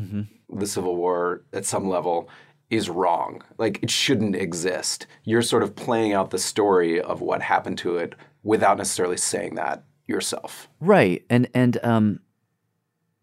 [0.49, 2.29] the Civil War at some level
[2.69, 3.43] is wrong.
[3.57, 5.07] Like it shouldn't exist.
[5.23, 9.55] You're sort of playing out the story of what happened to it without necessarily saying
[9.55, 10.69] that yourself.
[10.79, 11.23] Right.
[11.29, 12.19] And and um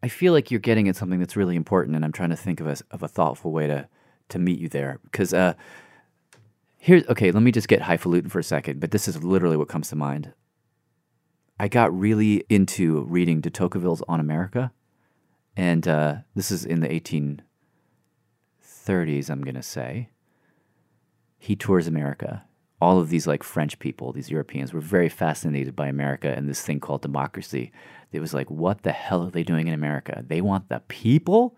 [0.03, 2.61] I feel like you're getting at something that's really important and I'm trying to think
[2.61, 3.89] of a of a thoughtful way to
[4.29, 5.55] to meet you there because uh
[6.79, 9.69] here's okay, let me just get highfalutin for a second, but this is literally what
[9.69, 10.33] comes to mind.
[11.61, 14.73] I got really into reading de Tocqueville's On America,
[15.57, 20.09] and uh, this is in the 1830s, I'm to say.
[21.37, 22.45] He tours America.
[22.81, 26.63] All of these like French people, these Europeans, were very fascinated by America and this
[26.63, 27.73] thing called democracy.
[28.13, 30.23] It was like, what the hell are they doing in America?
[30.25, 31.57] They want the people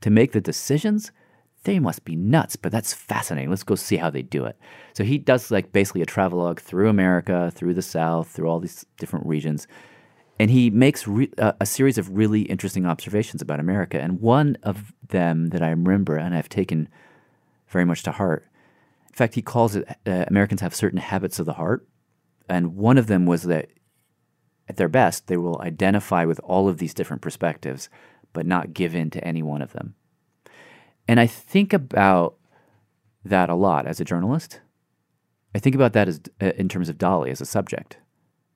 [0.00, 1.12] to make the decisions?
[1.64, 3.48] They must be nuts, but that's fascinating.
[3.48, 4.58] Let's go see how they do it.
[4.92, 8.84] So he does like basically a travelogue through America, through the South, through all these
[8.98, 9.66] different regions.
[10.38, 14.00] And he makes re- uh, a series of really interesting observations about America.
[14.00, 16.88] And one of them that I remember and I've taken
[17.68, 18.46] very much to heart.
[19.08, 21.86] In fact, he calls it uh, Americans have certain habits of the heart.
[22.46, 23.68] And one of them was that
[24.68, 27.88] at their best, they will identify with all of these different perspectives,
[28.34, 29.94] but not give in to any one of them.
[31.06, 32.36] And I think about
[33.24, 34.60] that a lot as a journalist.
[35.54, 37.98] I think about that as uh, in terms of Dolly as a subject.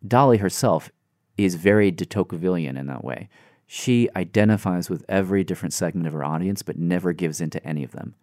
[0.07, 0.90] Dolly herself
[1.36, 3.28] is very de Tocquevillian in that way.
[3.66, 7.84] She identifies with every different segment of her audience, but never gives in to any
[7.84, 8.14] of them.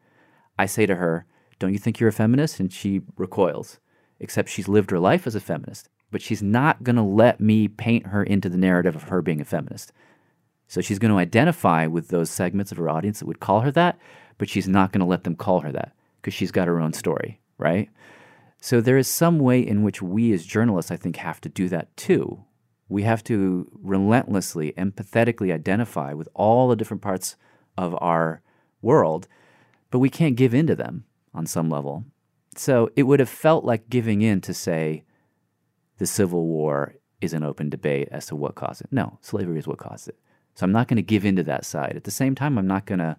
[0.58, 1.26] I say to her,
[1.60, 2.60] Don't you think you're a feminist?
[2.60, 3.80] And she recoils,
[4.20, 5.90] except she's lived her life as a feminist.
[6.12, 9.42] But she's not going to let me paint her into the narrative of her being
[9.42, 9.92] a feminist.
[10.68, 13.72] So she's going to identify with those segments of her audience that would call her
[13.72, 14.00] that,
[14.38, 16.94] but she's not going to let them call her that because she's got her own
[16.94, 17.90] story, right?
[18.60, 21.70] So there is some way in which we as journalists, I think, have to do
[21.70, 22.44] that too.
[22.90, 27.36] We have to relentlessly, empathetically identify with all the different parts
[27.78, 28.42] of our
[28.82, 29.28] world,
[29.92, 32.06] but we can't give in to them on some level.
[32.56, 35.04] So it would have felt like giving in to say
[35.98, 38.88] the Civil War is an open debate as to what caused it.
[38.92, 40.18] No, slavery is what caused it.
[40.56, 41.94] So I'm not going to give into that side.
[41.96, 43.18] At the same time, I'm not going to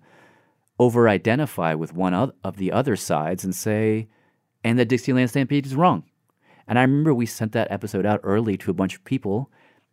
[0.78, 4.08] over identify with one of the other sides and say,
[4.64, 6.04] and the Dixieland Stampede is wrong.
[6.66, 9.50] And I remember we sent that episode out early to a bunch of people,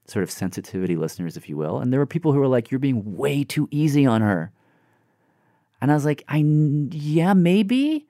[0.08, 1.80] sort of sensitivity listeners, if you will.
[1.80, 4.52] And there were people who were like, you're being way too easy on her.
[5.80, 6.38] And I was like, I,
[6.92, 8.08] yeah, maybe.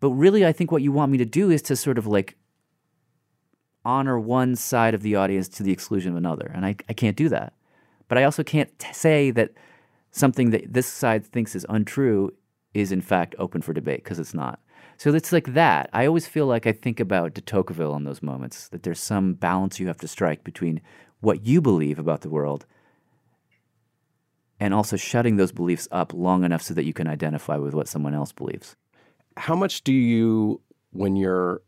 [0.00, 2.36] But really, I think what you want me to do is to sort of like
[3.84, 6.50] honor one side of the audience to the exclusion of another.
[6.54, 7.54] And I, I can't do that.
[8.12, 9.52] But I also can't t- say that
[10.10, 12.30] something that this side thinks is untrue
[12.74, 14.60] is in fact open for debate because it's not.
[14.98, 15.88] So it's like that.
[15.94, 19.32] I always feel like I think about de Tocqueville in those moments that there's some
[19.32, 20.82] balance you have to strike between
[21.20, 22.66] what you believe about the world
[24.60, 27.88] and also shutting those beliefs up long enough so that you can identify with what
[27.88, 28.76] someone else believes.
[29.38, 30.60] How much do you,
[30.90, 31.62] when you're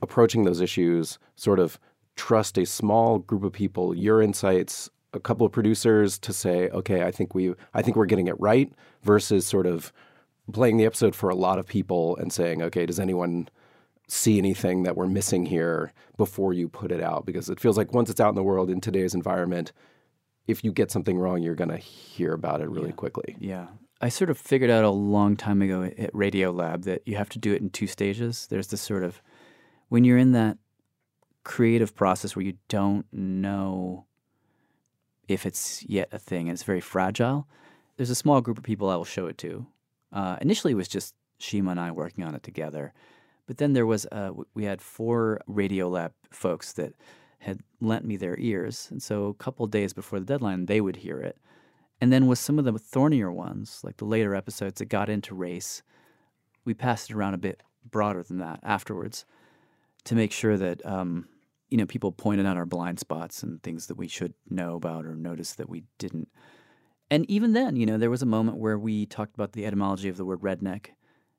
[0.00, 1.78] approaching those issues, sort of
[2.16, 7.02] trust a small group of people, your insights, a couple of producers to say, okay,
[7.04, 9.92] I think we, I think we're getting it right, versus sort of
[10.52, 13.48] playing the episode for a lot of people and saying, okay, does anyone
[14.08, 17.24] see anything that we're missing here before you put it out?
[17.26, 19.72] Because it feels like once it's out in the world in today's environment,
[20.46, 22.94] if you get something wrong, you're going to hear about it really Yeah.
[22.94, 23.36] quickly.
[23.38, 23.66] Yeah.
[24.00, 27.28] I sort of figured out a long time ago at Radio Lab that you have
[27.30, 28.46] to do it in two stages.
[28.48, 29.20] There's this sort of,
[29.88, 30.56] when you're in that
[31.44, 34.06] creative process where you don't know
[35.30, 37.46] if it's yet a thing and it's very fragile,
[37.96, 39.64] there's a small group of people I will show it to.
[40.12, 42.92] Uh, initially, it was just Shima and I working on it together.
[43.46, 46.94] But then there was, uh, we had four Radio Lab folks that
[47.38, 48.88] had lent me their ears.
[48.90, 51.38] And so a couple days before the deadline, they would hear it.
[52.00, 55.34] And then with some of the thornier ones, like the later episodes that got into
[55.34, 55.82] race,
[56.64, 59.24] we passed it around a bit broader than that afterwards
[60.04, 61.28] to make sure that um,
[61.70, 65.06] you know people pointed out our blind spots and things that we should know about
[65.06, 66.28] or notice that we didn't.
[67.10, 70.08] And even then, you know, there was a moment where we talked about the etymology
[70.08, 70.90] of the word redneck,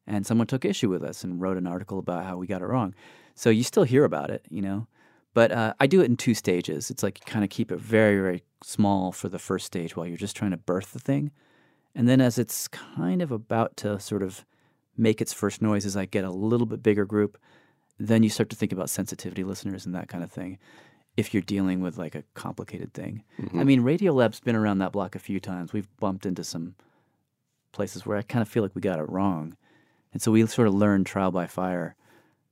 [0.05, 2.65] and someone took issue with us and wrote an article about how we got it
[2.65, 2.93] wrong.
[3.35, 4.87] So you still hear about it, you know.
[5.33, 6.91] But uh, I do it in two stages.
[6.91, 10.17] It's like kind of keep it very, very small for the first stage while you're
[10.17, 11.31] just trying to birth the thing.
[11.95, 14.45] And then as it's kind of about to sort of
[14.97, 17.37] make its first noises, I get a little bit bigger group,
[18.07, 20.57] then you start to think about sensitivity listeners and that kind of thing.
[21.17, 23.23] If you're dealing with like a complicated thing,
[23.53, 25.73] I mean, Radiolab's been around that block a few times.
[25.73, 26.75] We've bumped into some
[27.73, 29.55] places where I kind of feel like we got it wrong,
[30.13, 31.95] and so we sort of learned trial by fire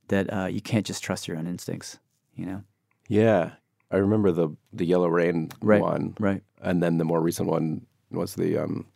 [0.09, 1.99] that uh, you can't just trust your own instincts.
[2.35, 2.63] You know,
[3.07, 3.51] Yeah,
[3.91, 6.43] I remember the the Yellow Rain Right, one, right?
[6.61, 8.87] and then the more recent one was the um,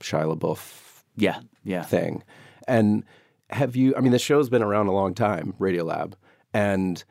[0.00, 1.82] Shia LaBeouf Yeah, yeah.
[1.82, 2.22] thing.
[2.66, 3.04] And
[3.50, 3.94] have you?
[3.96, 6.14] I mean, the show's been around a long time, Radiolab,
[6.52, 7.02] and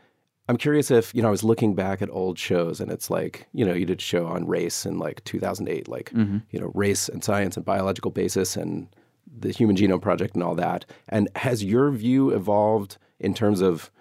[0.48, 1.30] I'm curious if you know.
[1.30, 4.04] I was looking back at old shows, and it's like you know, you did a
[4.04, 6.40] show on race in like 2008, like mm-hmm.
[6.52, 8.88] you know, race and science and biological basis, and
[9.38, 10.86] the Human Genome Project and all that.
[11.10, 13.92] And has your view evolved in terms of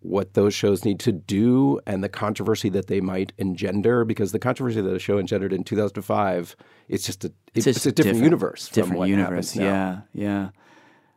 [0.00, 4.38] what those shows need to do and the controversy that they might engender because the
[4.38, 6.56] controversy that a show engendered in 2005
[6.88, 9.54] it's just a it's, just a different, universe from different what universe.
[9.54, 9.64] happens now.
[9.64, 10.48] Yeah, yeah.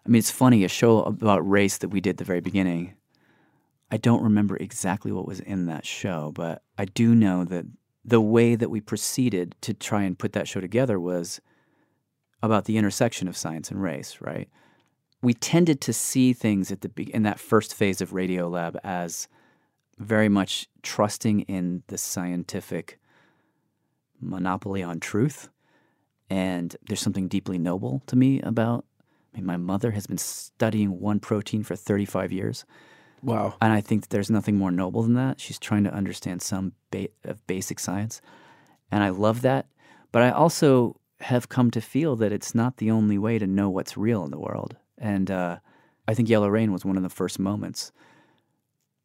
[0.06, 0.64] I mean, it's funny.
[0.64, 2.94] A show about race that we did at the very beginning.
[3.92, 7.66] I don't remember exactly what was in that show, but I do know that
[8.04, 11.42] the way that we proceeded to try and put that show together was
[12.44, 14.18] about the intersection of science and race.
[14.22, 14.50] Right?
[15.22, 18.80] We tended to see things at the be- in that first phase of Radio Lab
[18.84, 19.28] as
[19.98, 23.00] very much trusting in the scientific
[24.20, 25.50] monopoly on truth.
[26.30, 28.86] And there's something deeply noble to me about.
[29.36, 32.64] I mean, my mother has been studying one protein for 35 years,
[33.22, 35.42] wow and I think that there's nothing more noble than that.
[35.42, 38.22] She's trying to understand some ba- of basic science,
[38.92, 39.66] and I love that.
[40.14, 43.70] But I also have come to feel that it's not the only way to know
[43.70, 44.78] what's real in the world.
[44.98, 45.58] And uh,
[46.08, 47.92] I think Yellow Rain was one of the first moments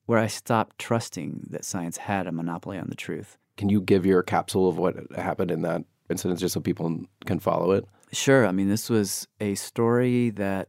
[0.06, 3.38] where I stopped trusting that science had a monopoly on the truth.
[3.56, 7.38] can you give your capsule of what happened in that incident just so people can
[7.38, 8.46] follow it Sure.
[8.46, 10.68] I mean, this was a story that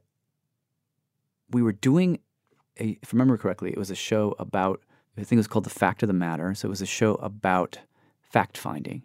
[1.50, 2.20] we were doing.
[2.80, 4.84] A, if I remember correctly, it was a show about.
[5.18, 7.16] I think it was called "The Fact of the Matter." So it was a show
[7.16, 7.80] about
[8.22, 9.04] fact finding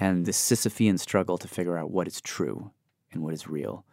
[0.00, 2.70] and the Sisyphean struggle to figure out what is true
[3.12, 3.84] and what is real.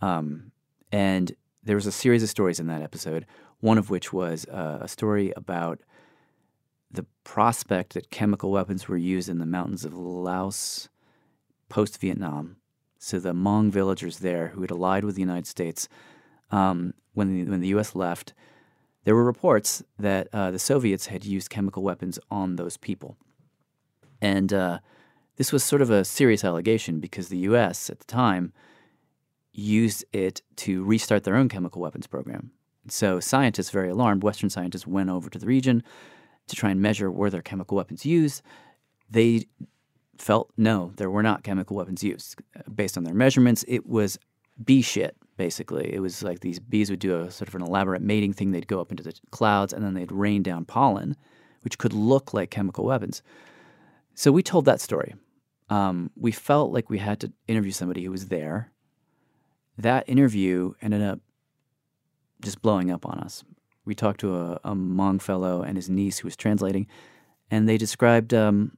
[0.00, 0.50] Um,
[0.90, 1.32] and
[1.62, 3.26] there was a series of stories in that episode.
[3.60, 5.80] One of which was uh, a story about
[6.90, 10.88] the prospect that chemical weapons were used in the mountains of Laos
[11.68, 12.56] post Vietnam.
[13.04, 15.90] So the Hmong villagers there who had allied with the United States
[16.50, 17.94] um, when the, when the U.S.
[17.94, 18.32] left,
[19.04, 23.18] there were reports that uh, the Soviets had used chemical weapons on those people,
[24.22, 24.78] and uh,
[25.36, 27.90] this was sort of a serious allegation because the U.S.
[27.90, 28.54] at the time
[29.52, 32.52] used it to restart their own chemical weapons program.
[32.88, 35.82] So scientists, very alarmed, Western scientists went over to the region
[36.46, 38.40] to try and measure were their chemical weapons used.
[39.10, 39.44] They
[40.18, 42.36] felt no, there were not chemical weapons used.
[42.74, 44.18] Based on their measurements, it was
[44.64, 45.92] bee shit, basically.
[45.92, 48.52] It was like these bees would do a sort of an elaborate mating thing.
[48.52, 51.16] They'd go up into the clouds and then they'd rain down pollen,
[51.62, 53.22] which could look like chemical weapons.
[54.14, 55.14] So we told that story.
[55.70, 58.70] um, we felt like we had to interview somebody who was there.
[59.78, 61.20] That interview ended up
[62.42, 63.44] just blowing up on us.
[63.84, 66.86] We talked to a, a Hmong fellow and his niece who was translating,
[67.50, 68.76] and they described um,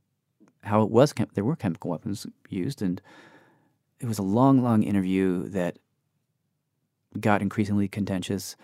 [0.66, 3.00] how it was chem- there were chemical weapons used, and
[4.00, 5.78] it was a long, long interview that
[7.18, 8.56] got increasingly contentious,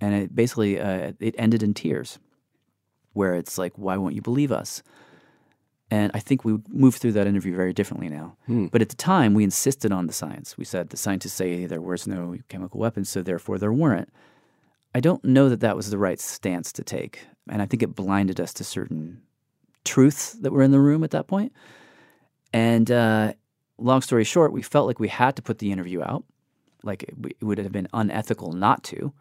[0.00, 2.18] and it basically uh, it ended in tears,
[3.12, 4.82] where it's like, why won't you believe us?
[5.90, 8.36] And I think we moved through that interview very differently now.
[8.68, 10.58] But at the time, we insisted on the science.
[10.58, 14.10] We said the scientists say there was no chemical weapons, so therefore there weren't.
[14.94, 17.20] I don't know that that was the right stance to take.
[17.48, 19.22] And I think it blinded us to certain
[19.88, 21.52] truths that were in the room at that point.
[22.52, 23.32] And uh,
[23.78, 26.24] long story short, we felt like we had to put the interview out.
[26.82, 29.12] Like it, would have been unethical not to.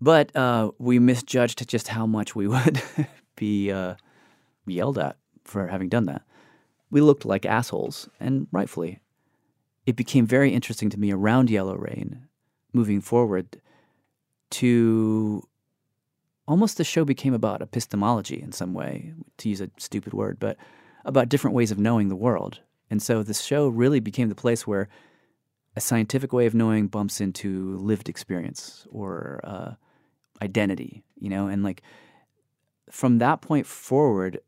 [0.00, 2.82] But uh, we misjudged just how much we would
[3.36, 3.94] be uh,
[4.66, 6.22] yelled at for having done that.
[6.90, 9.00] We looked like assholes, and rightfully.
[9.86, 12.26] It became very interesting to me around Yellow Rain,
[12.72, 13.60] moving forward,
[14.50, 15.46] to
[16.46, 20.56] almost the show became about epistemology in some way, to use a stupid word, but
[21.04, 22.60] about different ways of knowing the world.
[22.90, 24.88] And so the show really became the place where
[25.74, 29.74] a scientific way of knowing bumps into lived experience or uh,
[30.40, 31.82] identity, you know, and like
[32.90, 34.40] from that point forward,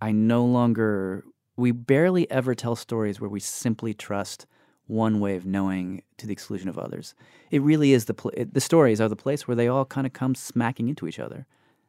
[0.00, 1.24] I no longer,
[1.56, 4.46] we barely ever tell stories where we simply trust
[4.86, 7.14] one way of knowing to the exclusion of others.
[7.50, 10.06] It really is the, pl- it, the stories are the place where they all kind
[10.06, 11.46] of come smacking into each other.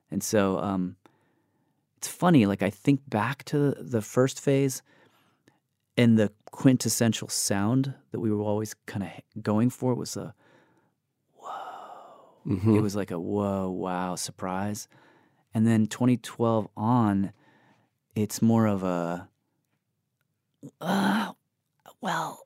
[0.10, 0.96] And so um,
[1.98, 4.82] it's funny, like I think back to the first phase
[5.98, 10.34] and the quintessential sound that we were always kind of going for was a
[11.38, 11.52] whoa.
[12.78, 14.88] It was like a whoa, wow, surprise.
[15.54, 17.32] And then 2012 on,
[18.14, 19.30] it's more of a,
[20.82, 21.32] uh,
[22.02, 22.44] well,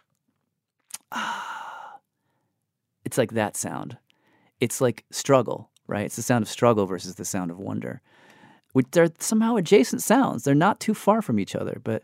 [1.11, 1.99] ah.
[3.05, 3.97] it's like that sound.
[4.59, 6.05] It's like struggle, right?
[6.05, 8.01] It's the sound of struggle versus the sound of wonder.
[8.73, 10.43] Which they're somehow adjacent sounds.
[10.43, 12.03] They're not too far from each other, but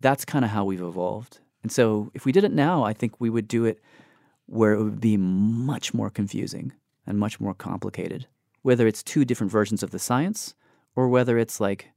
[0.00, 1.38] that's kind of how we've evolved.
[1.62, 3.80] And so if we did it now, I think we would do it
[4.46, 6.72] where it would be much more confusing
[7.06, 8.26] and much more complicated.
[8.60, 10.54] Whether it's two different versions of the science
[10.94, 11.90] or whether it's like,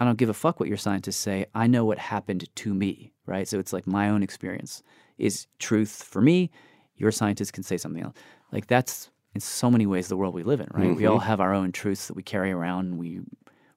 [0.00, 1.46] I don't give a fuck what your scientists say.
[1.54, 3.46] I know what happened to me, right?
[3.46, 4.82] So it's like my own experience
[5.18, 6.50] is truth for me.
[6.96, 8.16] Your scientists can say something else.
[8.50, 10.96] Like that's in so many ways the world we live in, right?
[10.96, 11.26] We all mm-hmm.
[11.26, 13.20] have our own truths that we carry around and we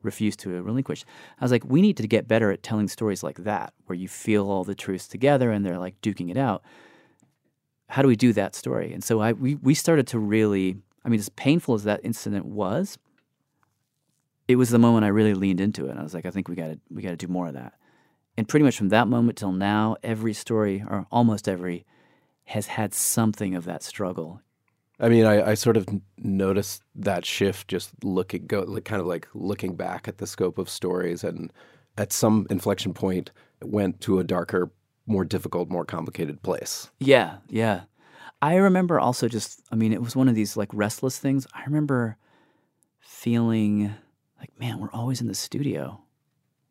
[0.01, 1.03] refuse to relinquish.
[1.39, 4.07] I was like, we need to get better at telling stories like that, where you
[4.07, 6.63] feel all the truths together and they're like duking it out.
[7.89, 8.93] How do we do that story?
[8.93, 12.45] And so I we we started to really, I mean, as painful as that incident
[12.45, 12.97] was,
[14.47, 15.91] it was the moment I really leaned into it.
[15.91, 17.53] And I was like, I think we got to we got to do more of
[17.53, 17.73] that.
[18.38, 21.86] And pretty much from that moment till now, every story or almost every
[22.45, 24.41] has had something of that struggle.
[24.99, 29.07] I mean, I, I sort of noticed that shift just looking, go, like, kind of
[29.07, 31.51] like looking back at the scope of stories, and
[31.97, 34.71] at some inflection point, it went to a darker,
[35.07, 36.89] more difficult, more complicated place.
[36.99, 37.82] Yeah, yeah.
[38.41, 41.47] I remember also just, I mean, it was one of these like restless things.
[41.53, 42.17] I remember
[42.99, 43.93] feeling
[44.39, 46.01] like, man, we're always in the studio.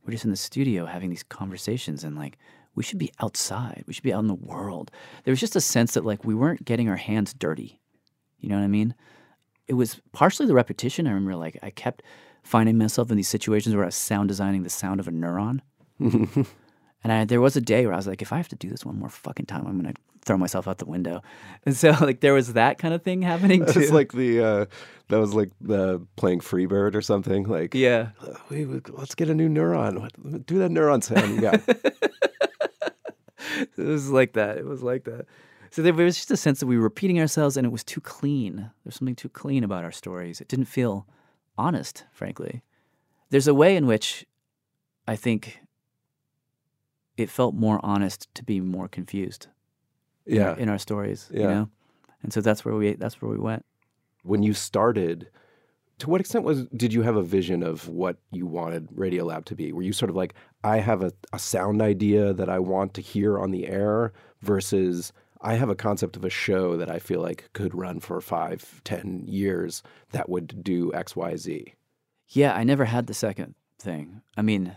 [0.04, 2.38] We're just in the studio having these conversations and like,
[2.74, 3.84] we should be outside.
[3.86, 4.90] We should be out in the world.
[5.24, 7.80] There was just a sense that like we weren't getting our hands dirty.
[8.38, 8.94] You know what I mean?
[9.66, 11.06] It was partially the repetition.
[11.06, 12.02] I remember like I kept
[12.42, 15.60] finding myself in these situations where I was sound designing the sound of a neuron.
[17.02, 18.68] And I, there was a day where I was like, if I have to do
[18.68, 19.94] this one more fucking time, I'm gonna
[20.24, 21.22] throw myself out the window.
[21.64, 23.80] And so like there was that kind of thing happening too.
[23.80, 24.66] It's like the uh,
[25.08, 27.44] that was like the playing Freebird or something.
[27.44, 30.44] Like, yeah, "Uh, we, we- let's get a new neuron.
[30.46, 31.60] Do that neuron sound you got.
[33.76, 34.58] it was like that.
[34.58, 35.26] It was like that.
[35.70, 38.00] So there was just a sense that we were repeating ourselves, and it was too
[38.00, 38.70] clean.
[38.84, 40.40] There's something too clean about our stories.
[40.40, 41.06] It didn't feel
[41.56, 42.62] honest, frankly.
[43.30, 44.26] There's a way in which
[45.06, 45.60] I think
[47.16, 49.46] it felt more honest to be more confused.
[50.26, 50.56] Yeah.
[50.56, 51.28] in our stories.
[51.32, 51.46] You Yeah.
[51.54, 51.70] know,
[52.22, 53.64] and so that's where we that's where we went.
[54.22, 55.28] when you started,
[55.98, 59.54] to what extent was did you have a vision of what you wanted Radiolab to
[59.54, 59.72] be?
[59.72, 63.00] Were you sort of like, I have a, a sound idea that I want to
[63.02, 64.12] hear on the air
[64.42, 65.12] versus
[65.42, 68.82] I have a concept of a show that I feel like could run for five,
[68.84, 71.74] ten years that would do X, Y, Z?
[72.28, 74.20] Yeah, I never had the second thing.
[74.36, 74.76] I mean,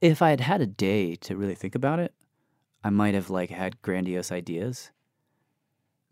[0.00, 2.14] if I had had a day to really think about it,
[2.82, 4.90] I might have like had grandiose ideas.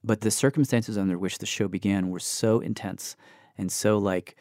[0.04, 3.16] But the circumstances under which the show began were so intense
[3.56, 4.36] and so like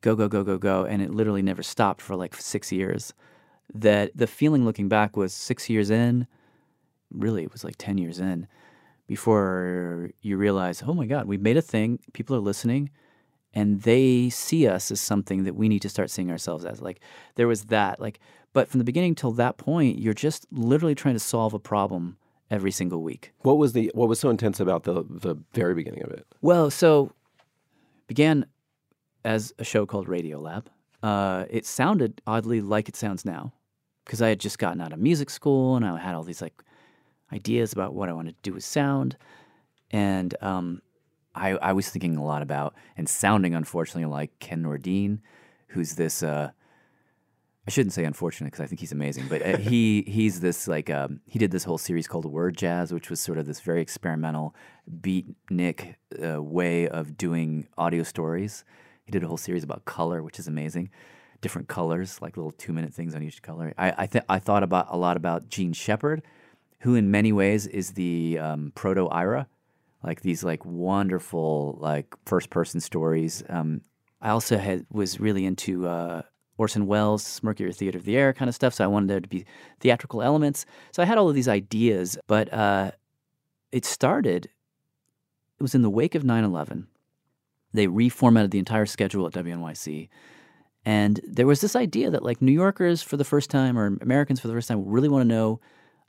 [0.00, 3.12] go go go go go and it literally never stopped for like 6 years
[3.74, 6.26] that the feeling looking back was six years in,
[7.10, 8.46] really, it was like 10 years in,
[9.06, 12.90] before you realize, oh my God, we made a thing, people are listening,
[13.54, 16.80] and they see us as something that we need to start seeing ourselves as.
[16.80, 17.00] Like,
[17.34, 18.00] there was that.
[18.00, 18.20] Like,
[18.52, 22.16] but from the beginning till that point, you're just literally trying to solve a problem
[22.50, 23.32] every single week.
[23.40, 26.26] What was the what was so intense about the the very beginning of it?
[26.42, 27.12] Well, so
[28.06, 28.46] began
[29.24, 30.68] as a show called Radio Lab.
[31.02, 33.52] Uh, it sounded oddly like it sounds now
[34.04, 36.62] because I had just gotten out of music school and I had all these like
[37.32, 39.16] ideas about what I wanted to do with sound,
[39.90, 40.82] and um,
[41.34, 45.20] I, I was thinking a lot about and sounding unfortunately like Ken Nordine,
[45.68, 46.22] who's this.
[46.22, 46.50] Uh,
[47.66, 50.90] I shouldn't say unfortunate because I think he's amazing, but uh, he he's this like
[50.90, 53.80] um, he did this whole series called Word Jazz, which was sort of this very
[53.80, 54.56] experimental
[55.00, 55.94] beatnik
[56.24, 58.64] uh, way of doing audio stories.
[59.04, 60.90] He did a whole series about color, which is amazing,
[61.40, 63.72] different colors, like little two minute things on each color.
[63.78, 66.22] I I, th- I thought about a lot about Jean Shepherd,
[66.80, 69.46] who in many ways is the um, proto Ira,
[70.02, 73.44] like these like wonderful like first person stories.
[73.48, 73.82] Um,
[74.20, 75.86] I also had was really into.
[75.86, 76.22] Uh,
[76.62, 78.72] Orson Welles, Mercury Theater of the Air kind of stuff.
[78.72, 79.44] So I wanted there to be
[79.80, 80.64] theatrical elements.
[80.92, 82.92] So I had all of these ideas, but uh,
[83.72, 86.86] it started, it was in the wake of 9 11.
[87.74, 90.08] They reformatted the entire schedule at WNYC.
[90.84, 94.38] And there was this idea that, like, New Yorkers for the first time or Americans
[94.38, 95.60] for the first time really want to know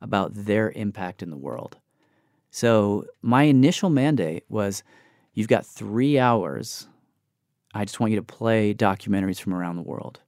[0.02, 1.78] about their impact in the world.
[2.52, 4.84] So my initial mandate was
[5.34, 6.88] you've got three hours.
[7.74, 10.20] I just want you to play documentaries from around the world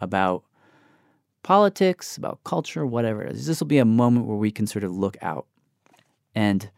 [0.00, 0.44] about
[1.42, 3.46] politics, about culture, whatever it is.
[3.46, 5.46] This will be a moment where we can sort of look out.
[6.34, 6.70] And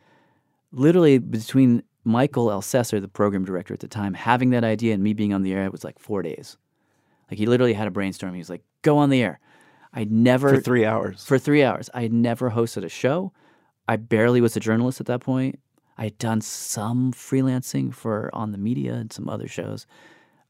[0.73, 5.15] literally between Michael Elsesser, the program director at the time, having that idea and me
[5.15, 6.57] being on the air, it was like four days.
[7.31, 8.35] Like he literally had a brainstorm.
[8.35, 9.41] He was like, go on the air.
[9.93, 11.25] I'd never For three hours.
[11.25, 11.89] for three hours.
[11.95, 13.33] I had never hosted a show.
[13.87, 15.59] I barely was a journalist at that point.
[15.97, 19.87] I had done some freelancing for on the media and some other shows.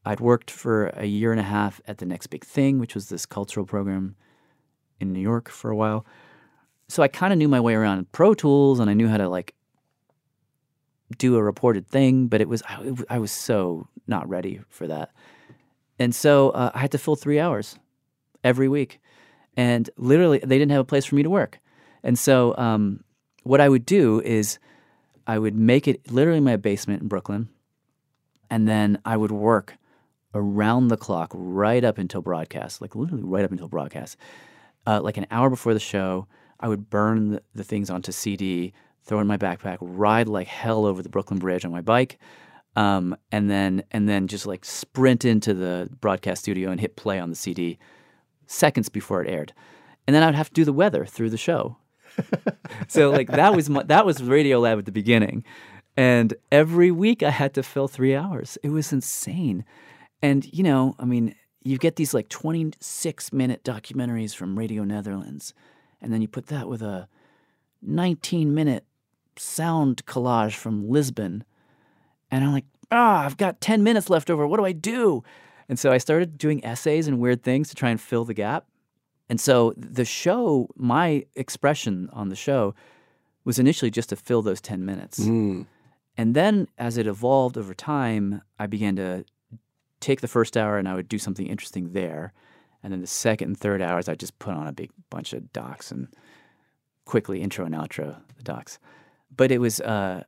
[0.05, 3.09] I'd worked for a year and a half at the Next Big Thing, which was
[3.09, 4.15] this cultural program
[4.99, 6.05] in New York for a while.
[6.87, 9.29] So I kind of knew my way around Pro Tools and I knew how to
[9.29, 9.53] like
[11.17, 15.11] do a reported thing, but it was I, I was so not ready for that.
[15.99, 17.77] And so uh, I had to fill three hours
[18.43, 18.99] every week.
[19.57, 21.59] And literally, they didn't have a place for me to work.
[22.03, 23.03] And so, um,
[23.43, 24.59] what I would do is
[25.27, 27.49] I would make it literally my basement in Brooklyn.
[28.49, 29.75] And then I would work
[30.33, 34.17] around the clock right up until broadcast, like literally right up until broadcast.
[34.85, 36.27] Uh, like an hour before the show,
[36.59, 38.73] I would burn the, the things onto CD,
[39.03, 42.19] throw in my backpack, ride like hell over the Brooklyn Bridge on my bike,
[42.75, 47.19] um, and then and then just like sprint into the broadcast studio and hit play
[47.19, 47.77] on the CD
[48.45, 49.53] seconds before it aired,
[50.07, 51.77] and then I'd have to do the weather through the show.
[52.87, 55.43] so like that was my, that was Radio Lab at the beginning,
[55.97, 58.57] and every week I had to fill three hours.
[58.63, 59.65] It was insane,
[60.21, 64.83] and you know, I mean, you get these like twenty six minute documentaries from Radio
[64.83, 65.53] Netherlands,
[66.01, 67.07] and then you put that with a
[67.81, 68.85] nineteen minute
[69.37, 71.43] sound collage from Lisbon,
[72.31, 74.47] and I'm like, ah, I've got ten minutes left over.
[74.47, 75.23] What do I do?
[75.69, 78.65] And so I started doing essays and weird things to try and fill the gap.
[79.29, 82.73] And so the show, my expression on the show
[83.45, 85.19] was initially just to fill those 10 minutes.
[85.19, 85.67] Mm.
[86.17, 89.23] And then as it evolved over time, I began to
[89.99, 92.33] take the first hour and I would do something interesting there.
[92.83, 95.51] And then the second and third hours, I just put on a big bunch of
[95.51, 96.07] docs and
[97.05, 98.79] quickly intro and outro the docs.
[99.35, 100.23] But it was uh,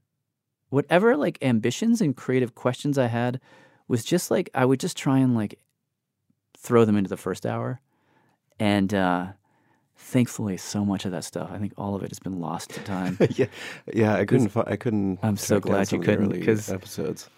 [0.70, 3.40] whatever like ambitions and creative questions I had
[3.88, 5.60] was just like I would just try and like
[6.58, 7.80] throw them into the first hour.
[8.60, 9.28] And uh,
[9.96, 12.80] thankfully, so much of that stuff, I think all of it has been lost to
[12.82, 13.18] time.
[13.32, 13.46] yeah,
[13.94, 14.16] yeah.
[14.16, 14.56] I couldn't.
[14.56, 15.20] I couldn't.
[15.24, 17.30] I'm so glad you couldn't, early 'cause- episodes.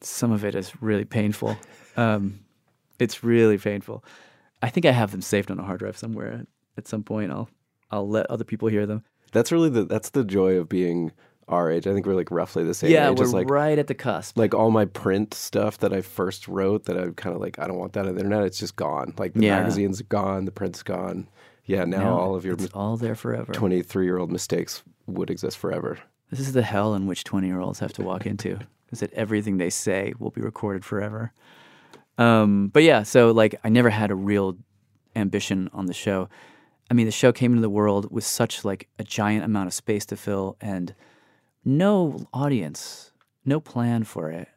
[0.00, 1.56] some of it is really painful.
[1.96, 2.40] Um,
[2.98, 4.04] it's really painful.
[4.62, 6.46] I think I have them saved on a hard drive somewhere.
[6.76, 7.48] At some point, I'll
[7.90, 9.04] I'll let other people hear them.
[9.32, 9.84] That's really the.
[9.84, 11.12] That's the joy of being
[11.48, 11.86] our age.
[11.86, 13.18] I think we're like roughly the same yeah, age.
[13.18, 14.38] we're like right at the cusp.
[14.38, 17.66] like all my print stuff that I first wrote that I kind of like I
[17.66, 18.44] don't want that on the internet.
[18.44, 19.14] It's just gone.
[19.18, 19.58] Like the Yeah.
[19.58, 21.28] magazine's gone, the print's gone.
[21.64, 23.52] Yeah, now No, all of your all there forever.
[23.52, 25.98] twenty-three-year-old mistakes would exist forever.
[26.30, 28.58] This is the hell in which 20 year olds have to walk into,
[28.90, 31.32] is that everything they say will be recorded forever.
[32.22, 34.56] Um, but yeah, so like I never had a real
[35.16, 36.28] ambition on the show.
[36.90, 39.74] I mean, the show came into the world with such like a giant amount of
[39.74, 40.94] space to fill and
[41.64, 43.12] no audience,
[43.44, 44.48] no plan for it.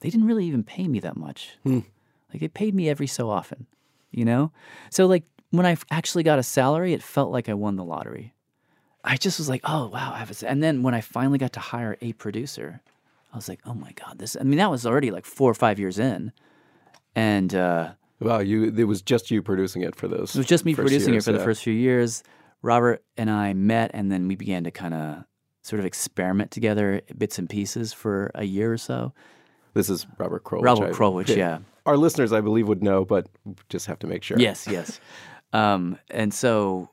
[0.00, 1.56] They didn't really even pay me that much.
[2.32, 3.66] Like they paid me every so often,
[4.10, 4.52] you know?
[4.90, 8.34] So like when I actually got a salary, it felt like I won the lottery.
[9.02, 10.48] I just was like, oh wow, I have a.
[10.48, 12.82] And then when I finally got to hire a producer,
[13.32, 14.36] I was like, oh my god, this.
[14.38, 16.32] I mean, that was already like four or five years in,
[17.14, 20.34] and uh, Wow, you it was just you producing it for those.
[20.34, 22.22] it was just me producing years, it for the first few years.
[22.62, 25.24] Robert and I met, and then we began to kind of
[25.62, 29.14] sort of experiment together, bits and pieces, for a year or so.
[29.72, 30.64] This is Robert Krulwich.
[30.64, 31.60] Robert I- Krulwich, yeah.
[31.86, 33.26] Our listeners, I believe, would know, but
[33.70, 34.38] just have to make sure.
[34.38, 35.00] Yes, yes.
[35.54, 36.90] um, and so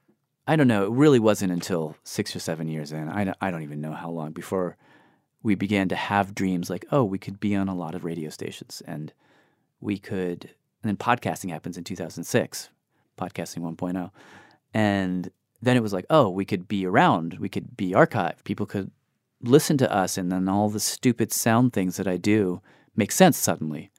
[0.48, 0.86] I don't know.
[0.86, 3.10] It really wasn't until six or seven years in.
[3.10, 4.78] I don't, I don't even know how long before
[5.44, 8.30] we began to have dreams like, oh, we could be on a lot of radio
[8.30, 9.12] stations, and
[9.80, 10.50] we could.
[10.84, 12.70] And then podcasting happens in 2006,
[13.18, 14.12] podcasting 1.0,
[14.74, 17.40] and then it was like, oh, we could be around.
[17.40, 18.44] We could be archived.
[18.44, 18.92] People could
[19.42, 22.62] listen to us, and then all the stupid sound things that I do
[22.96, 23.92] make sense suddenly.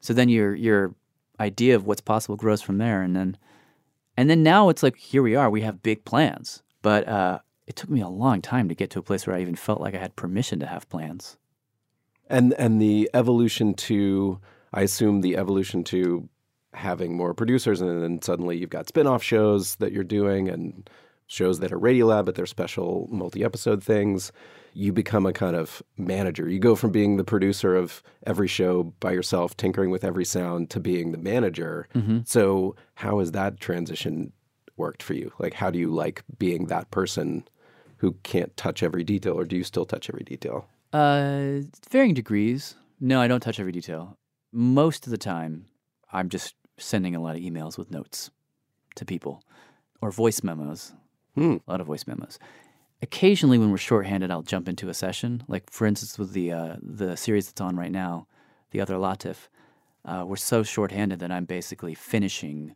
[0.00, 0.94] So then your your
[1.38, 3.36] idea of what's possible grows from there, and then
[4.16, 5.50] and then now it's like here we are.
[5.50, 8.98] We have big plans, but uh, it took me a long time to get to
[8.98, 11.36] a place where I even felt like I had permission to have plans.
[12.28, 14.40] And and the evolution to,
[14.72, 16.28] I assume the evolution to
[16.74, 20.88] having more producers, and then suddenly you've got spin-off shows that you're doing, and
[21.26, 24.30] shows that are Radiolab, but they're special multi-episode things.
[24.74, 26.48] You become a kind of manager.
[26.48, 30.70] You go from being the producer of every show by yourself, tinkering with every sound,
[30.70, 31.88] to being the manager.
[32.24, 34.32] So how has that transition
[34.76, 35.32] worked for you?
[35.38, 37.48] Like, how do you like being that person
[37.96, 40.68] who can't touch every detail, or do you still touch every detail?
[40.92, 41.60] Uh,
[41.90, 42.74] varying degrees.
[43.00, 44.18] No, I don't touch every detail.
[44.58, 45.66] Most of the time,
[46.10, 48.30] I'm just sending a lot of emails with notes
[48.94, 49.42] to people
[50.00, 50.94] or voice memos.
[51.34, 51.56] Hmm.
[51.68, 52.38] A lot of voice memos.
[53.02, 55.42] Occasionally, when we're shorthanded, I'll jump into a session.
[55.46, 58.28] Like, for instance, with the uh, the series that's on right now,
[58.70, 59.48] the other Latif,
[60.06, 62.74] uh, we're so shorthanded that I'm basically finishing,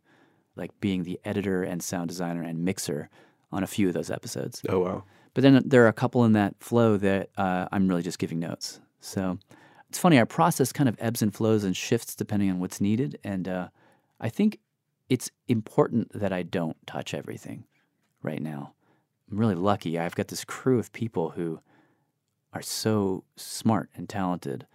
[0.55, 3.09] like being the editor and sound designer and mixer
[3.51, 4.61] on a few of those episodes.
[4.69, 5.03] Oh wow.
[5.33, 8.37] But then there are a couple in that flow that uh, I'm really just giving
[8.37, 8.79] notes.
[8.99, 9.39] So
[9.91, 13.19] it's funny, our process kind of ebbs and flows and shifts depending on what's needed.
[13.25, 13.67] And uh,
[14.21, 14.59] I think
[15.09, 17.65] it's important that I don't touch everything
[18.23, 18.71] right now.
[19.29, 19.99] I'm really lucky.
[19.99, 21.59] I've got this crew of people who
[22.53, 24.65] are so smart and talented.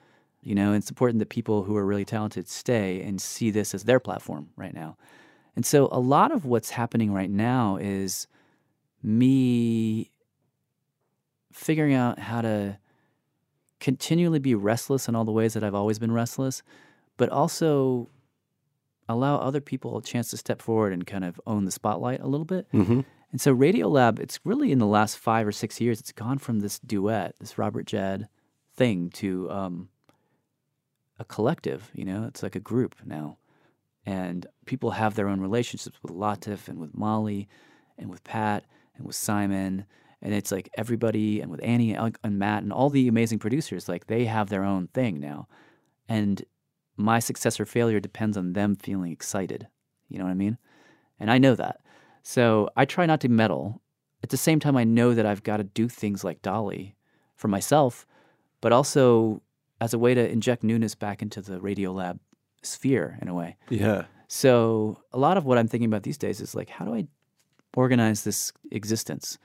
[0.42, 3.84] You know, it's important that people who are really talented stay and see this as
[3.84, 4.98] their platform right now.
[5.56, 8.26] And so a lot of what's happening right now is
[9.02, 10.10] me
[11.54, 12.76] figuring out how to
[13.80, 16.62] continually be restless in all the ways that I've always been restless,
[17.16, 18.08] but also
[19.08, 22.26] allow other people a chance to step forward and kind of own the spotlight a
[22.26, 22.70] little bit.
[22.72, 23.00] Mm-hmm.
[23.32, 26.60] And so Radiolab, it's really in the last five or six years, it's gone from
[26.60, 28.28] this duet, this Robert Jad
[28.74, 29.88] thing, to um,
[31.18, 31.90] a collective.
[31.94, 33.38] You know, it's like a group now,
[34.04, 37.48] and people have their own relationships with Latif and with Molly,
[37.98, 38.64] and with Pat
[38.96, 39.84] and with Simon,
[40.22, 43.88] and it's like everybody, and with Annie and and Matt and all the amazing producers,
[43.88, 45.48] like they have their own thing now,
[46.08, 46.44] and
[46.96, 49.68] my success or failure depends on them feeling excited.
[50.08, 50.58] You know what I mean?
[51.20, 51.80] And I know that.
[52.22, 53.82] So I try not to meddle.
[54.22, 56.96] At the same time, I know that I've got to do things like Dolly
[57.36, 58.06] for myself,
[58.60, 59.42] but also
[59.80, 62.18] as a way to inject newness back into the Radiolab
[62.62, 63.56] sphere in a way.
[63.68, 64.06] Yeah.
[64.28, 67.06] So a lot of what I'm thinking about these days is like, how do I
[67.76, 69.38] organize this existence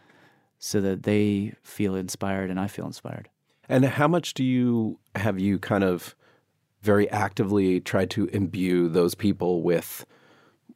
[0.63, 3.27] so that they feel inspired and I feel inspired?
[3.67, 6.15] And how much do you have you kind of
[6.81, 10.05] very actively tried to imbue those people with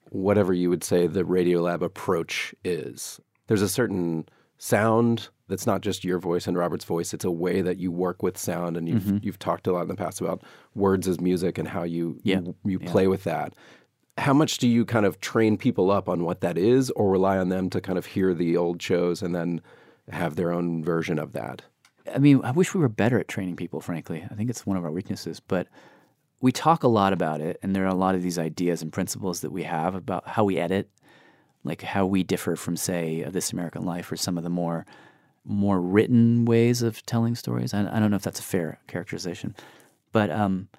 [0.10, 3.20] whatever you would say the Radiolab approach is?
[3.48, 4.28] There's a certain
[4.58, 7.14] sound that's not just your voice and Robert's voice.
[7.14, 9.18] It's a way that you work with sound, and you've Mm-hmm.
[9.22, 10.42] you've talked a lot in the past about
[10.74, 12.40] words as music and how you Yeah.
[12.40, 13.54] you, you play with that.
[14.18, 17.38] How much do you kind of train people up on what that is, or rely
[17.38, 19.62] on them to kind of hear the old shows and then
[20.10, 21.64] have their own version of that?
[22.14, 24.26] I mean, I wish we were better at training people, frankly.
[24.30, 25.68] I think it's one of our weaknesses, but
[26.40, 28.94] we talk a lot about it, and there are a lot of these ideas and
[28.94, 30.90] principles that we have about how we edit,
[31.64, 34.86] like how we differ from, say, This American Life or some of the more
[35.48, 37.72] more written ways of telling stories.
[37.74, 39.56] I, I don't know if that's a fair characterization,
[40.12, 40.70] but um,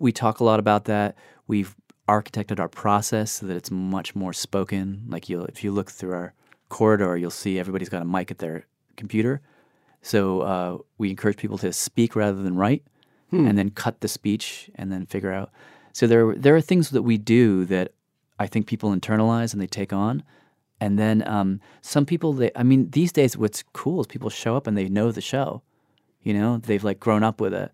[0.00, 1.16] we talk a lot about that.
[1.46, 1.76] We've
[2.08, 5.04] architected our process so that it's much more spoken.
[5.08, 6.34] Like you, if you look through our
[6.68, 8.64] corridor, you'll see everybody's got a mic at their
[8.96, 9.40] computer.
[10.02, 12.84] So uh, we encourage people to speak rather than write,
[13.30, 15.50] and then cut the speech and then figure out.
[15.92, 17.92] So there, there are things that we do that
[18.38, 20.22] I think people internalize and they take on.
[20.80, 24.56] And then um, some people, they, I mean, these days, what's cool is people show
[24.56, 25.62] up and they know the show.
[26.22, 27.72] You know, they've like grown up with it,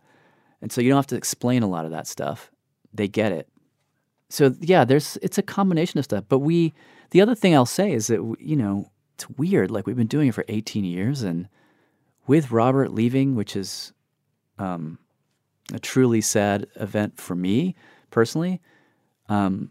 [0.60, 2.50] and so you don't have to explain a lot of that stuff.
[2.92, 3.48] They get it,
[4.28, 6.24] so yeah, there's it's a combination of stuff.
[6.28, 6.72] But we,
[7.10, 9.70] the other thing I'll say is that you know it's weird.
[9.70, 11.48] Like we've been doing it for 18 years, and
[12.26, 13.92] with Robert leaving, which is
[14.58, 14.98] um,
[15.72, 17.74] a truly sad event for me
[18.10, 18.60] personally.
[19.28, 19.70] Um,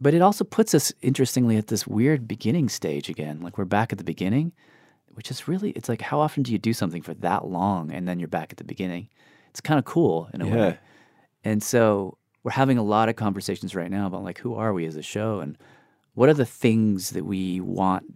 [0.00, 3.40] but it also puts us interestingly at this weird beginning stage again.
[3.40, 4.52] Like we're back at the beginning,
[5.12, 8.08] which is really it's like how often do you do something for that long and
[8.08, 9.08] then you're back at the beginning?
[9.50, 10.54] It's kind of cool in a Yeah.
[10.56, 10.78] way.
[11.44, 14.86] And so we're having a lot of conversations right now about like who are we
[14.86, 15.58] as a show and
[16.14, 18.14] what are the things that we want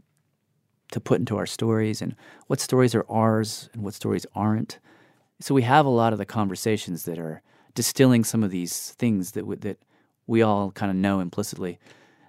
[0.91, 2.15] to put into our stories and
[2.47, 4.79] what stories are ours and what stories aren't.
[5.41, 7.43] So we have a lot of the conversations that are
[7.75, 9.79] distilling some of these things that w- that
[10.27, 11.79] we all kind of know implicitly.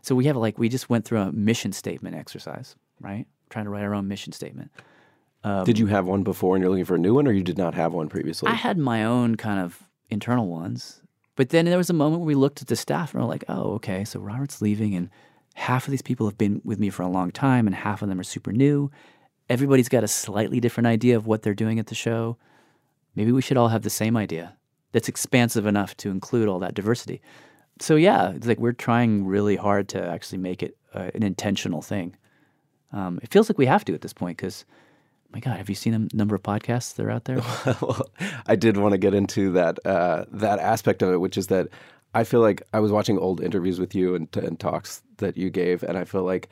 [0.02, 3.28] So we have like we just went through a mission statement exercise, right?
[3.50, 4.72] Trying to write our own mission statement.
[5.44, 7.44] Um, did you have one before and you're looking for a new one, or you
[7.44, 8.50] did not have one previously?
[8.50, 11.02] I had my own kind of internal ones.
[11.36, 13.44] But then there was a moment where we looked at the staff and we're like,
[13.50, 15.10] oh, okay, so Robert's leaving, and
[15.56, 18.10] half of these people have been with me for a long time, and half of
[18.10, 18.90] them are super new.
[19.50, 22.38] Everybody's got a slightly different idea of what they're doing at the show.
[23.16, 24.56] Maybe we should all have the same idea
[24.92, 27.22] that's expansive enough to include all that diversity.
[27.80, 31.82] So, yeah, it's like we're trying really hard to actually make it uh, an intentional
[31.82, 32.16] thing.
[32.94, 34.64] Um, it feels like we have to at this point because,
[35.36, 37.42] my God, have you seen a number of podcasts that are out there?
[37.82, 38.08] well,
[38.48, 41.68] I did want to get into that uh, that aspect of it, which is that
[42.14, 45.50] I feel like I was watching old interviews with you and, and talks that you
[45.50, 46.48] gave, and I feel like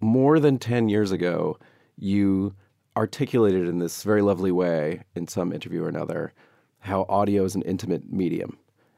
[0.00, 1.58] more than ten years ago,
[1.98, 2.54] you
[2.96, 6.32] articulated in this very lovely way in some interview or another
[6.78, 8.56] how audio is an intimate medium,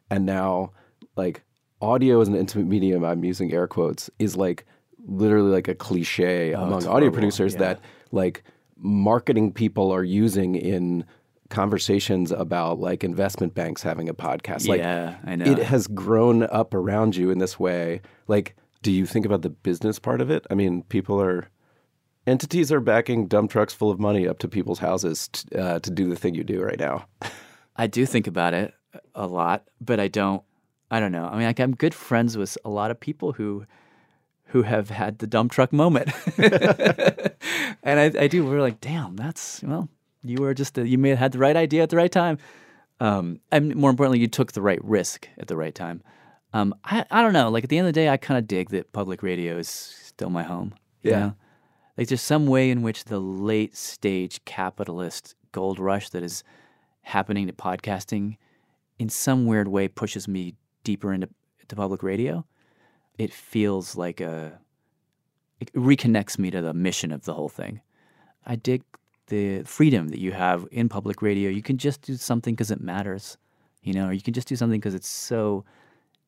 [0.08, 0.70] and now
[1.16, 1.42] like
[1.82, 3.04] audio is an intimate medium.
[3.04, 4.66] I'm using air quotes is like
[5.04, 7.58] literally like a cliche among audio producers yeah.
[7.58, 7.80] that
[8.12, 8.44] like
[8.80, 11.04] marketing people are using in
[11.50, 14.68] conversations about like investment banks having a podcast.
[14.68, 15.44] Like yeah, I know.
[15.44, 18.00] it has grown up around you in this way.
[18.28, 20.46] Like, do you think about the business part of it?
[20.50, 21.48] I mean, people are
[22.26, 25.90] entities are backing dump trucks full of money up to people's houses t- uh, to
[25.90, 27.06] do the thing you do right now.
[27.76, 28.72] I do think about it
[29.14, 30.42] a lot, but I don't.
[30.92, 31.24] I don't know.
[31.24, 33.64] I mean, like, I'm good friends with a lot of people who
[34.50, 36.10] who have had the dump truck moment,
[37.82, 38.44] and I, I do.
[38.44, 39.88] We're like, damn, that's well,
[40.22, 42.38] you were just a, you may have had the right idea at the right time,
[43.00, 46.02] um, and more importantly, you took the right risk at the right time.
[46.52, 47.48] Um, I I don't know.
[47.50, 49.68] Like at the end of the day, I kind of dig that public radio is
[49.68, 50.74] still my home.
[51.02, 51.18] you Yeah.
[51.20, 51.34] know?
[51.96, 56.42] Like there's some way in which the late stage capitalist gold rush that is
[57.02, 58.36] happening to podcasting
[58.98, 61.28] in some weird way pushes me deeper into
[61.68, 62.44] to public radio.
[63.20, 64.58] It feels like a
[65.60, 67.80] it reconnects me to the mission of the whole thing.
[68.46, 68.82] I dig
[69.26, 71.50] the freedom that you have in public radio.
[71.50, 73.36] You can just do something because it matters,
[73.82, 75.64] you know, or you can just do something because it's so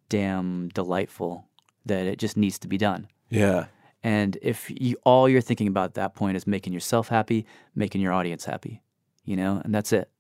[0.09, 1.47] damn delightful
[1.87, 3.09] that it just needs to be done.
[3.31, 3.67] Yeah.
[4.03, 8.01] And if you, all you're thinking about at that point is making yourself happy, making
[8.01, 8.83] your audience happy,
[9.25, 10.11] you know, and that's it.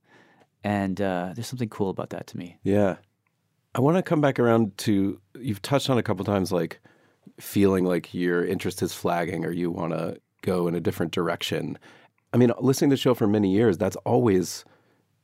[0.64, 2.58] And uh, there's something cool about that to me.
[2.62, 2.96] Yeah.
[3.74, 6.80] I want to come back around to you've touched on a couple times like
[7.40, 11.78] feeling like your interest is flagging or you want to go in a different direction.
[12.32, 14.64] I mean, listening to the show for many years, that's always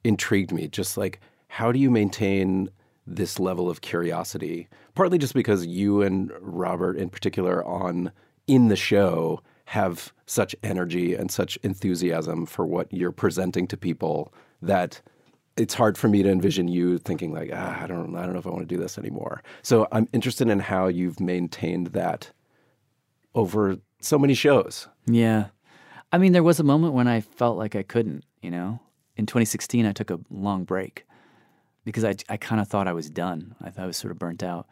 [0.04, 0.68] intrigued me.
[0.68, 2.70] Just like, how do you maintain
[3.06, 4.68] this level of curiosity?
[4.94, 8.12] Partly just because you and Robert, in particular, on
[8.46, 14.32] in the show, have such energy and such enthusiasm for what you're presenting to people
[14.62, 15.02] that
[15.58, 18.38] it's hard for me to envision you thinking like, ah, I don't, I don't know
[18.38, 19.42] if I want to do this anymore.
[19.62, 22.30] So I'm interested in how you've maintained that
[23.34, 24.88] over so many shows.
[25.06, 25.46] Yeah.
[26.12, 28.80] I mean, there was a moment when I felt like I couldn't, you know?
[29.16, 31.04] In 2016, I took a long break
[31.84, 33.56] because I, I kind of thought I was done.
[33.60, 34.66] I thought I was sort of burnt out.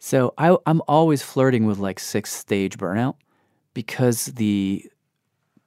[0.00, 3.14] So I, I'm always flirting with like sixth stage burnout
[3.72, 4.84] because the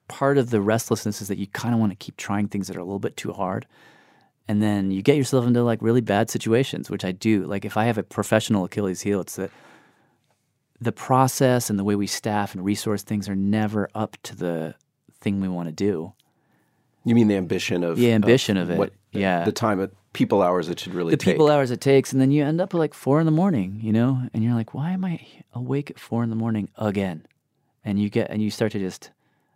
[0.07, 2.75] part of the restlessness is that you kind of want to keep trying things that
[2.75, 3.65] are a little bit too hard.
[4.51, 7.45] And then you get yourself into like really bad situations, which I do.
[7.45, 9.49] Like if I have a professional Achilles heel, it's that
[10.81, 14.75] the process and the way we staff and resource things are never up to the
[15.21, 16.11] thing we want to do.
[17.05, 19.45] You mean the ambition of The ambition of it, What, yeah.
[19.45, 21.35] the time of people hours it should really the take.
[21.35, 23.79] people hours it takes, and then you end up at like four in the morning,
[23.81, 27.25] you know, and you're like, why am I awake at four in the morning again?
[27.85, 29.11] And you get and you start to just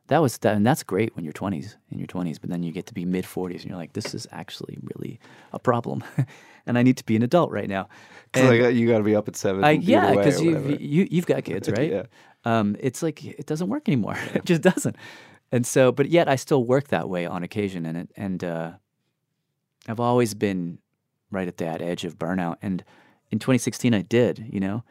[0.07, 2.71] that was that, and that's great when you're 20s in your 20s, but then you
[2.71, 5.19] get to be mid 40s, and you're like, this is actually really
[5.51, 6.03] a problem,
[6.65, 7.89] and I need to be an adult right now.
[8.33, 9.63] And- like, you got to be up at seven.
[9.63, 11.91] I, yeah, because you've you, you've got kids, right?
[11.91, 12.03] Yeah.
[12.43, 14.17] Um, it's like it doesn't work anymore.
[14.33, 14.95] it just doesn't.
[15.51, 18.71] And so, but yet I still work that way on occasion, and it and uh,
[19.87, 20.79] I've always been
[21.31, 22.57] right at that edge of burnout.
[22.61, 22.83] And
[23.31, 24.83] in 2016 I did, you know.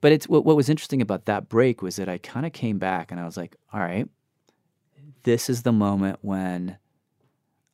[0.00, 2.78] But it's what, what was interesting about that break was that I kind of came
[2.78, 4.08] back and I was like, all right,
[5.22, 6.78] this is the moment when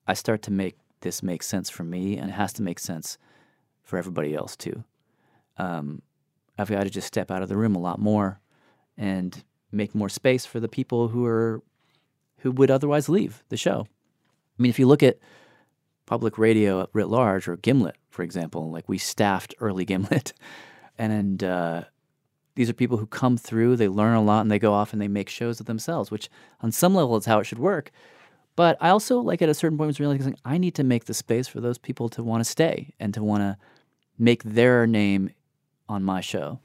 [0.06, 3.18] I start to make this make sense for me and it has to make sense
[3.82, 4.84] for everybody else too.
[5.58, 6.02] Um,
[6.58, 8.40] I've got to just step out of the room a lot more
[8.96, 11.62] and make more space for the people who are
[12.40, 13.86] who would otherwise leave the show.
[14.58, 15.18] I mean, if you look at
[16.06, 20.32] public radio writ large or Gimlet, for example, like we staffed early Gimlet,
[20.98, 21.84] and uh,
[22.56, 25.00] these are people who come through, they learn a lot, and they go off and
[25.00, 26.28] they make shows of themselves, which
[26.60, 27.92] on some level is how it should work.
[28.56, 31.14] But I also, like at a certain point, was realizing I need to make the
[31.14, 33.56] space for those people to want to stay and to want to
[34.18, 35.30] make their name
[35.88, 36.58] on my show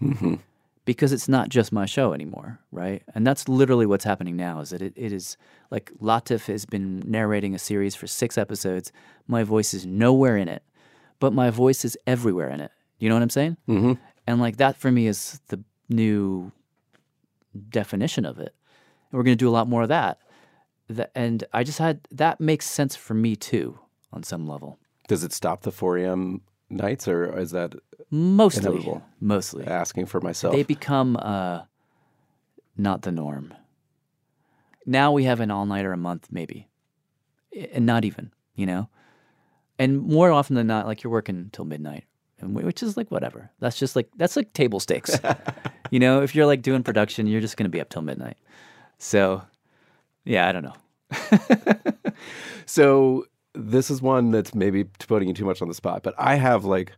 [0.85, 3.03] because it's not just my show anymore, right?
[3.13, 4.61] And that's literally what's happening now.
[4.61, 5.37] Is that it, it is
[5.69, 8.91] like Latif has been narrating a series for six episodes.
[9.27, 10.63] My voice is nowhere in it,
[11.19, 12.71] but my voice is everywhere in it.
[12.99, 13.57] You know what I'm saying?
[13.67, 13.93] Mm-hmm.
[14.27, 16.51] And like that for me is the new
[17.69, 18.53] definition of it.
[19.11, 20.19] And we're going to do a lot more of that.
[21.15, 23.79] And I just had that makes sense for me too
[24.11, 24.77] on some level.
[25.07, 26.41] Does it stop the 4 a.m.
[26.69, 27.75] nights, or is that
[28.09, 29.03] Mostly, Inevitable.
[29.21, 29.65] mostly.
[29.65, 30.53] asking for myself?
[30.53, 31.61] they become uh,
[32.77, 33.53] not the norm.
[34.85, 36.67] Now we have an all nighter a month, maybe,
[37.73, 38.89] and not even, you know.
[39.79, 42.03] And more often than not, like you're working till midnight,
[42.39, 43.51] and which is like whatever.
[43.59, 45.17] That's just like that's like table stakes,
[45.91, 46.23] you know.
[46.23, 48.37] If you're like doing production, you're just gonna be up till midnight.
[48.97, 49.43] So,
[50.25, 51.91] yeah, I don't know.
[52.71, 56.35] So this is one that's maybe putting you too much on the spot, but I
[56.35, 56.93] have like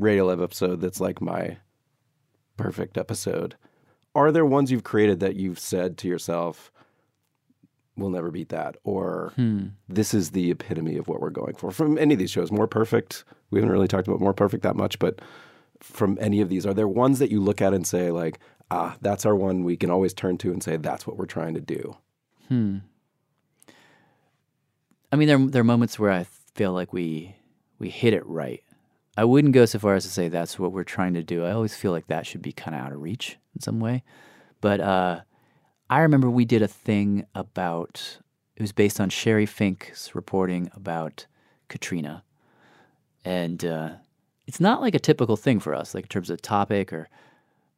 [0.00, 1.58] Radiolab episode that's like my
[2.56, 3.54] perfect episode.
[4.14, 6.72] Are there ones you've created that you've said to yourself,
[7.94, 9.66] "We'll never beat that," or hmm.
[9.86, 11.70] "This is the epitome of what we're going for"?
[11.70, 13.24] From any of these shows, More Perfect.
[13.50, 15.20] We haven't really talked about More Perfect that much, but
[15.80, 18.38] from any of these, are there ones that you look at and say, like,
[18.70, 21.54] "Ah, that's our one we can always turn to and say that's what we're trying
[21.54, 21.96] to do"?
[25.12, 26.24] I mean, there there are moments where I
[26.54, 27.36] feel like we
[27.78, 28.62] we hit it right.
[29.16, 31.44] I wouldn't go so far as to say that's what we're trying to do.
[31.44, 34.04] I always feel like that should be kind of out of reach in some way.
[34.60, 35.20] But uh,
[35.90, 38.18] I remember we did a thing about
[38.54, 41.26] it was based on Sheri Fink's reporting about
[41.68, 42.22] Katrina,
[43.24, 43.90] and uh,
[44.48, 47.08] it's not like a typical thing for us, like in terms of topic or.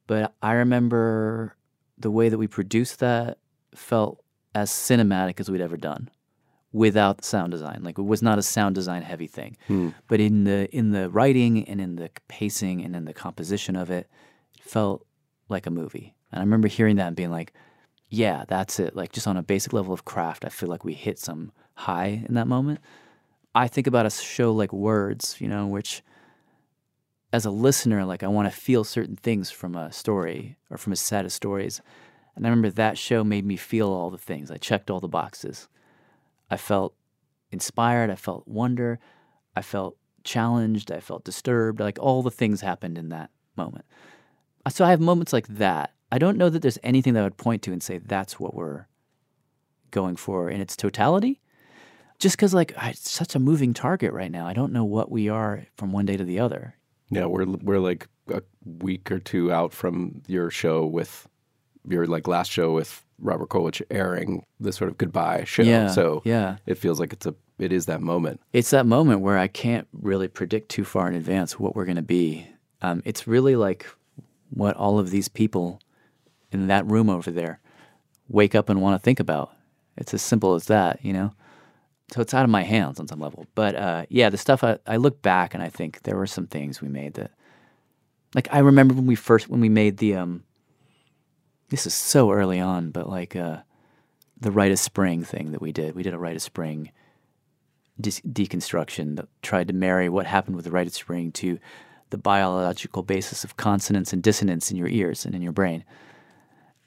[0.07, 1.57] But I remember
[1.99, 3.39] the way that we produced that
[3.75, 6.11] felt as cinematic as we'd ever done
[6.73, 7.81] without sound design.
[7.83, 9.57] Like it was not a sound design heavy thing.
[9.67, 9.91] Hmm.
[10.09, 13.91] But in the in the writing and in the pacing and in the composition of
[13.91, 14.09] it,
[14.57, 15.05] it felt
[15.49, 16.15] like a movie.
[16.33, 17.53] And I remember hearing that and being like,
[18.09, 18.95] yeah, that's it.
[18.95, 22.25] Like just on a basic level of craft, I feel like we hit some high
[22.29, 22.79] in that moment.
[23.57, 26.03] I think about a show like Words, you know, which
[27.33, 30.93] as a listener, like I want to feel certain things from a story or from
[30.93, 31.81] a set of stories.
[32.35, 34.51] And I remember that show made me feel all the things.
[34.51, 35.69] I checked all the boxes.
[36.51, 36.95] I felt
[37.51, 38.11] inspired.
[38.11, 38.99] I felt wonder.
[39.55, 40.91] I felt challenged.
[40.91, 41.81] I felt disturbed.
[41.81, 43.85] Like all the things happened in that moment.
[44.67, 45.93] Uh, so I have moments like that.
[46.13, 48.55] I don't know that there's anything that I would point to and say that's what
[48.55, 48.87] we're
[49.91, 51.41] going for in its totality.
[52.19, 54.47] Just because, like, it's such a moving target right now.
[54.47, 56.75] I don't know what we are from one day to the other.
[57.11, 61.29] Yeah, we're we're like a week or two out from your show with
[61.89, 65.63] your like last show with Robert Krulwich airing the sort of goodbye show.
[65.63, 66.57] Yeah, so yeah.
[66.67, 68.41] it feels like it's a it is that moment.
[68.55, 71.97] it's that moment where I can't really predict too far in advance what we're going
[71.97, 72.47] to be.
[72.81, 73.87] Um, it's really like
[74.49, 75.81] what all of these people
[76.53, 77.61] in that room over there
[78.29, 79.53] wake up and want to think about.
[79.97, 81.35] It's as simple as that, you know?
[82.13, 83.47] So it's out of my hands on some level.
[83.55, 86.47] But uh, yeah, the stuff I, I look back and I think there were some
[86.47, 87.31] things we made that,
[88.35, 90.45] like, I remember when we first, when we made the, um,
[91.69, 93.59] this is so early on, but like uh,
[94.41, 95.95] the Rite of Spring thing that we did.
[95.95, 96.91] We did a Rite of Spring
[98.01, 101.59] dis- deconstruction that tried to marry what happened with the rite of spring to
[102.11, 105.85] the biological basis of consonance and dissonance in your ears and in your brain.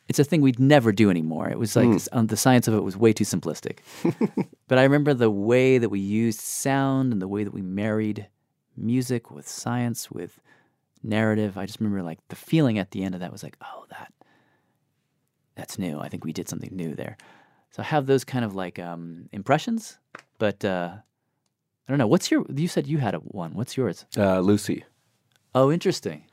[0.09, 1.49] It's a thing we'd never do anymore.
[1.49, 3.79] It was like um, the science of it was way too simplistic.
[4.67, 8.27] but I remember the way that we used sound and the way that we married
[8.75, 10.39] music with science with
[11.03, 11.57] narrative.
[11.57, 14.11] I just remember like the feeling at the end of that was like, oh, that
[15.55, 15.99] that's new.
[15.99, 17.17] I think we did something new there.
[17.71, 19.97] So I have those kind of like um, impressions,
[20.37, 20.95] but uh,
[21.87, 22.07] I don't know.
[22.07, 22.45] What's your?
[22.53, 23.53] You said you had a one.
[23.53, 24.05] What's yours?
[24.17, 24.83] Uh, Lucy,
[25.55, 26.25] Oh, interesting.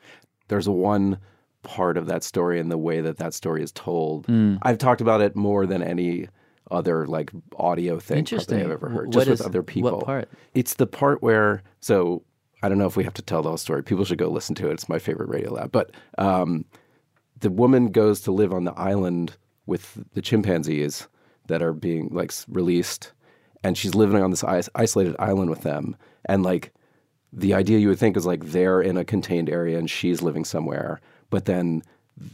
[0.49, 1.19] there's a one
[1.63, 4.27] part of that story and the way that that story is told.
[4.27, 4.57] Hmm.
[4.63, 6.29] I've talked about it more than any
[6.71, 8.63] other like audio thing probably.
[8.63, 10.01] I've ever heard, Wh- just what with is- other what people.
[10.03, 10.29] part?
[10.55, 12.23] It's the part where so
[12.63, 13.83] I don't know if we have to tell the whole story.
[13.83, 14.75] People should go listen to it.
[14.75, 15.73] It's my favorite Radiolab.
[15.73, 16.65] But um,
[17.41, 21.09] the woman goes to live on the island with the chimpanzees
[21.47, 23.13] that are being like released,
[23.65, 25.97] and she's living on this is- isolated island with them.
[26.27, 26.73] And like
[27.33, 30.45] the idea you would think is like they're in a contained area and she's living
[30.45, 31.01] somewhere,
[31.31, 31.83] but then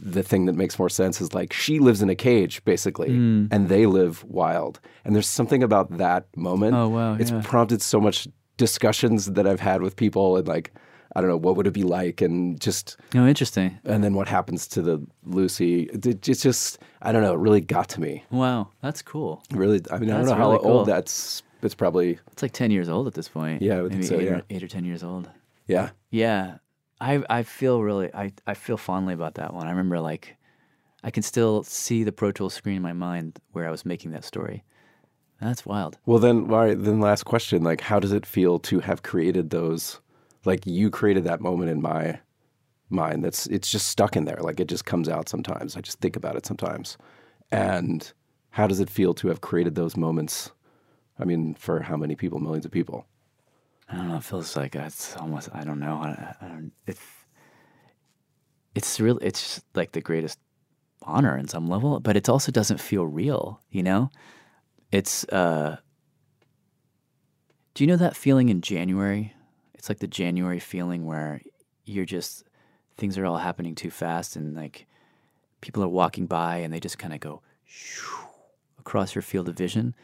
[0.03, 3.47] the thing that makes more sense is like she lives in a cage basically, mm.
[3.51, 4.79] and they live wild.
[5.05, 6.75] And there's something about that moment.
[6.75, 7.41] Oh, wow, It's yeah.
[7.43, 10.73] prompted so much discussions that I've had with people and like
[11.15, 13.79] I don't know what would it be like and just Oh, interesting.
[13.85, 15.83] and then what happens to the Lucy.
[15.83, 17.33] It, it's just I don't know.
[17.33, 18.23] It really got to me.
[18.29, 19.41] Wow, that's cool.
[19.51, 20.71] Really, I mean I don't That's know how cool.
[20.79, 21.43] old that's.
[21.63, 23.61] It's probably It's like ten years old at this point.
[23.61, 24.31] Yeah, maybe so, eight, yeah.
[24.31, 25.29] or, eight or ten years old.
[25.67, 25.89] yeah.
[26.11, 26.57] Yeah,
[26.99, 29.67] I I feel really I I feel fondly about that one.
[29.67, 30.37] I remember like
[31.03, 34.11] I can still see the Pro Tools screen in my mind where I was making
[34.11, 34.63] that story.
[35.39, 35.99] That's wild.
[36.05, 37.63] Well, then, all right, then last question.
[37.63, 39.99] Like, how does it feel to have created those?
[40.45, 42.19] Like, you created that moment in my
[42.89, 43.23] mind.
[43.23, 44.39] That's it's just stuck in there.
[44.41, 45.77] Like, it just comes out sometimes.
[45.77, 46.97] I just think about it sometimes.
[47.51, 48.11] And
[48.49, 50.51] how does it feel to have created those moments?
[51.19, 52.39] I mean, for how many people?
[52.39, 53.05] Millions of people.
[53.89, 54.17] I don't know.
[54.17, 55.49] It feels like it's almost.
[55.53, 55.95] I don't know.
[55.95, 56.71] I, I don't.
[56.85, 57.01] It's
[58.75, 59.25] it's really.
[59.25, 60.39] It's like the greatest
[61.03, 63.61] honor in some level, but it also doesn't feel real.
[63.71, 64.09] You know,
[64.91, 65.23] it's.
[65.25, 65.77] uh
[67.75, 69.33] Do you know that feeling in January?
[69.73, 71.41] It's like the January feeling where
[71.85, 72.43] you're just
[72.97, 74.85] things are all happening too fast, and like
[75.61, 78.17] people are walking by, and they just kind of go shoo
[78.79, 79.95] across your field of vision,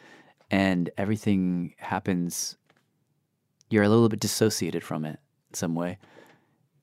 [0.51, 2.57] and everything happens
[3.73, 5.19] you're a little bit dissociated from it
[5.49, 5.97] in some way.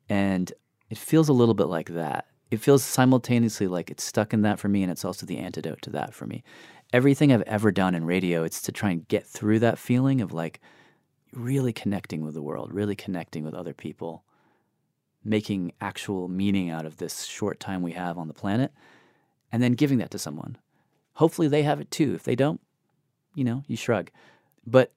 [0.08, 0.52] And
[0.90, 2.26] it feels a little bit like that.
[2.50, 5.82] It feels simultaneously like it's stuck in that for me, and it's also the antidote
[5.82, 6.42] to that for me.
[6.92, 10.32] Everything I've ever done in radio, it's to try and get through that feeling of
[10.32, 10.60] like
[11.32, 14.24] really connecting with the world, really connecting with other people,
[15.22, 18.72] making actual meaning out of this short time we have on the planet,
[19.52, 20.58] and then giving that to someone.
[21.14, 22.14] Hopefully they have it too.
[22.14, 22.60] If they don't,
[23.36, 24.10] you know, you shrug.
[24.66, 24.92] But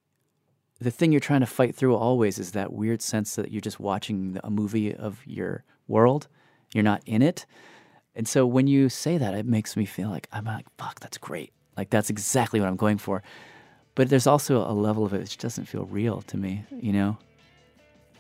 [0.84, 3.80] the thing you're trying to fight through always is that weird sense that you're just
[3.80, 6.28] watching a movie of your world.
[6.74, 7.46] You're not in it.
[8.16, 11.18] And so when you say that, it makes me feel like I'm like, fuck, that's
[11.18, 11.52] great.
[11.78, 13.24] Like that's exactly what I'm going for.
[13.96, 17.18] But there's also a level of it which doesn't feel real to me, you know?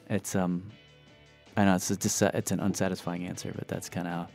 [0.09, 0.71] It's um
[1.55, 4.27] I know it's a dis- it's an unsatisfying answer, but that's kind of how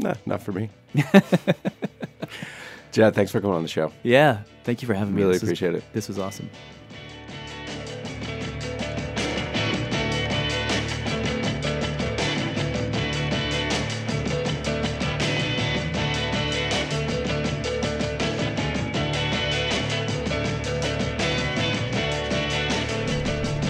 [0.00, 0.70] Nah, not for me.
[2.92, 3.92] Jad, thanks for coming on the show.
[4.02, 5.22] Yeah, thank you for having me.
[5.22, 5.84] Really This was- appreciate it.
[5.92, 6.48] This was awesome.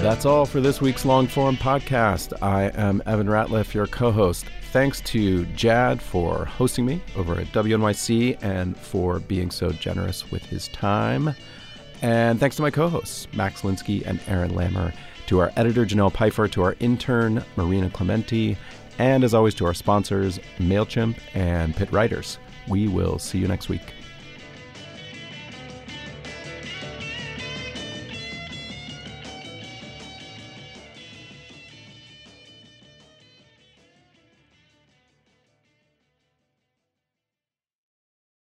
[0.01, 2.33] That's all for this week's long form podcast.
[2.41, 4.47] I am Evan Ratliff, your co host.
[4.71, 10.45] Thanks to Jad for hosting me over at WNYC and for being so generous with
[10.45, 11.35] his time.
[12.03, 14.93] And thanks to my co hosts, Max Linsky and Aaron Lammer,
[15.29, 18.59] to our editor, Janelle Pfeiffer, to our intern, Marina Clementi,
[18.99, 22.39] and as always, to our sponsors, MailChimp and Pitt Writers.
[22.69, 23.95] We will see you next week.